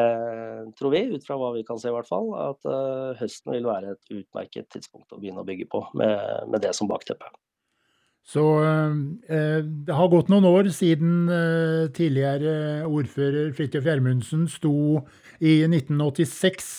tror 0.78 0.94
vi, 0.94 1.04
ut 1.14 1.26
fra 1.26 1.36
hva 1.38 1.52
vi 1.54 1.64
kan 1.66 1.78
se 1.78 1.90
i 1.90 1.94
hvert 1.94 2.08
fall, 2.08 2.30
at 2.38 2.70
eh, 2.70 3.18
høsten 3.20 3.54
vil 3.54 3.68
være 3.68 3.94
et 3.94 4.14
utmerket 4.20 4.70
tidspunkt 4.74 5.14
å 5.14 5.20
begynne 5.20 5.44
å 5.44 5.46
bygge 5.46 5.68
på, 5.70 5.84
med, 5.98 6.48
med 6.50 6.64
det 6.64 6.72
som 6.78 6.90
bakteppe. 6.90 7.30
Så 8.28 8.44
eh, 8.60 9.60
det 9.64 9.94
har 9.96 10.10
gått 10.12 10.28
noen 10.28 10.46
år 10.50 10.68
siden 10.74 11.30
eh, 11.32 11.84
tidligere 11.96 12.84
ordfører 12.84 13.54
Fridtjof 13.56 13.86
Gjermundsen 13.88 14.44
sto 14.52 15.04
i 15.40 15.62
1986 15.64 16.72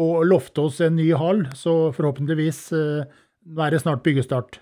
og 0.00 0.26
lovte 0.28 0.66
oss 0.68 0.80
en 0.84 0.98
ny 1.00 1.08
hall, 1.18 1.46
så 1.56 1.88
forhåpentligvis 1.96 2.60
eh, 2.76 3.22
er 3.56 3.72
det 3.72 3.80
snart 3.82 4.04
byggestart. 4.04 4.60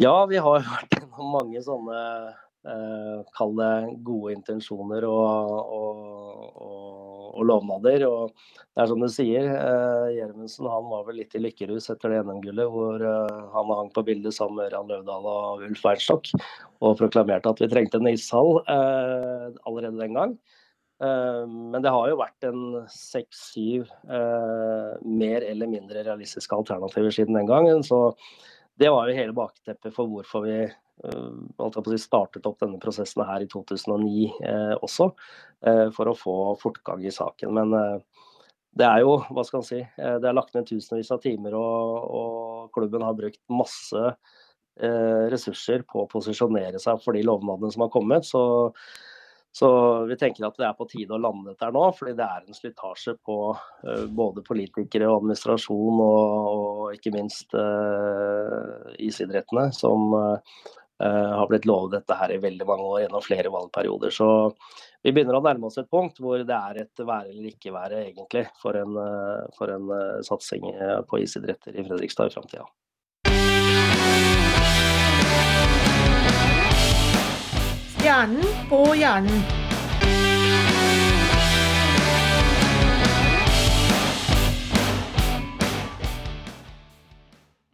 Ja, 0.00 0.14
vi 0.26 0.40
har 0.42 0.64
vært 0.66 0.96
gjennom 0.96 1.36
mange 1.36 1.60
sånne 1.62 1.98
eh, 2.66 3.18
kall 3.36 3.52
det 3.58 3.74
gode 4.06 4.34
intensjoner 4.34 5.06
og, 5.06 5.52
og, 5.76 6.00
og, 6.54 7.28
og, 7.30 7.42
lovnader. 7.46 8.06
Og 8.08 8.32
det 8.74 8.82
er 8.82 8.90
som 8.90 9.04
du 9.04 9.06
sier, 9.12 9.46
eh, 9.52 10.08
Gjermundsen 10.16 10.66
han 10.70 10.88
var 10.90 11.04
vel 11.06 11.20
litt 11.22 11.36
i 11.38 11.42
lykkerus 11.44 11.86
etter 11.94 12.10
det 12.10 12.24
NM-gullet, 12.24 12.72
hvor 12.74 13.04
eh, 13.06 13.38
han 13.54 13.70
hang 13.78 13.92
på 13.94 14.04
bildet 14.08 14.34
sammen 14.34 14.58
med 14.58 14.72
Ørjan 14.72 14.90
Løvdahl 14.90 15.30
og 15.30 15.62
Ulf 15.68 15.84
Weinstock 15.86 16.32
og 16.82 16.98
proklamerte 16.98 17.54
at 17.54 17.62
vi 17.62 17.70
trengte 17.70 18.02
en 18.02 18.10
ishall 18.10 18.58
eh, 18.64 19.46
allerede 19.62 20.00
den 20.00 20.18
gang. 20.18 20.34
Eh, 21.02 21.44
men 21.46 21.86
det 21.86 21.94
har 21.94 22.10
jo 22.10 22.18
vært 22.18 22.48
en 22.50 22.64
seks-syv 22.90 23.86
eh, 24.10 24.90
mer 25.06 25.46
eller 25.46 25.70
mindre 25.70 26.02
realistiske 26.06 26.58
alternativer 26.58 27.14
siden 27.14 27.38
den 27.38 27.50
gangen. 27.50 27.86
så 27.86 28.08
det 28.80 28.90
var 28.90 29.08
jo 29.08 29.16
hele 29.16 29.36
bakteppet 29.36 29.94
for 29.94 30.10
hvorfor 30.10 30.44
vi 30.46 30.58
si, 30.66 31.98
startet 32.02 32.46
opp 32.46 32.60
denne 32.62 32.80
prosessen 32.82 33.24
her 33.26 33.44
i 33.44 33.48
2009 33.50 34.24
eh, 34.46 34.74
også. 34.82 35.10
Eh, 35.66 35.88
for 35.94 36.10
å 36.10 36.16
få 36.18 36.36
fortgang 36.60 37.04
i 37.04 37.12
saken. 37.14 37.54
Men 37.54 37.74
eh, 37.78 38.24
det 38.74 38.86
er 38.88 39.04
jo, 39.04 39.18
hva 39.30 39.44
skal 39.46 39.62
man 39.62 39.68
si, 39.68 39.80
eh, 39.80 40.16
det 40.22 40.30
er 40.30 40.36
lagt 40.36 40.54
ned 40.56 40.66
tusenvis 40.68 41.12
av 41.14 41.22
timer, 41.22 41.54
og, 41.54 42.10
og 42.18 42.74
klubben 42.74 43.06
har 43.06 43.16
brukt 43.18 43.40
masse 43.52 44.04
eh, 44.10 45.24
ressurser 45.32 45.86
på 45.86 46.04
å 46.04 46.10
posisjonere 46.10 46.82
seg 46.82 47.02
for 47.04 47.14
de 47.14 47.22
lovnadene 47.26 47.70
som 47.74 47.86
har 47.86 47.92
kommet. 47.94 48.26
så 48.26 48.42
så 49.54 49.68
vi 50.04 50.16
tenker 50.18 50.48
at 50.48 50.56
det 50.58 50.64
er 50.66 50.74
på 50.74 50.86
tide 50.90 51.14
å 51.14 51.20
lande 51.22 51.52
dette 51.52 51.68
nå, 51.70 51.84
fordi 51.94 52.16
det 52.18 52.24
er 52.26 52.42
en 52.42 52.56
slitasje 52.56 53.12
på 53.22 53.36
uh, 53.54 54.06
både 54.10 54.42
politikere 54.42 55.06
og 55.06 55.20
administrasjon 55.20 56.00
og, 56.02 56.48
og 56.50 56.96
ikke 56.96 57.12
minst 57.14 57.54
uh, 57.54 58.90
isidrettene, 58.98 59.68
som 59.76 60.10
uh, 60.18 60.66
har 61.04 61.46
blitt 61.52 61.68
lovet 61.70 62.00
dette 62.00 62.18
her 62.18 62.34
i 62.34 62.42
veldig 62.42 62.66
mange 62.66 62.90
år 62.90 63.00
gjennom 63.04 63.22
flere 63.22 63.54
valgperioder. 63.54 64.10
Så 64.14 64.28
vi 65.06 65.14
begynner 65.14 65.38
å 65.38 65.44
nærme 65.46 65.70
oss 65.70 65.78
et 65.78 65.90
punkt 65.90 66.18
hvor 66.18 66.42
det 66.42 66.58
er 66.58 66.82
et 66.82 67.06
være 67.06 67.30
eller 67.30 67.52
ikke 67.52 67.74
være 67.74 68.06
egentlig 68.08 68.48
for 68.58 68.78
en, 68.78 68.98
for 69.58 69.74
en 69.74 69.90
satsing 70.24 70.70
på 71.10 71.20
isidretter 71.22 71.76
i 71.76 71.84
Fredrikstad 71.86 72.30
i 72.30 72.34
framtida. 72.38 72.66
Stjernen 78.04 78.44
på 78.68 78.94
hjernen. 78.94 79.63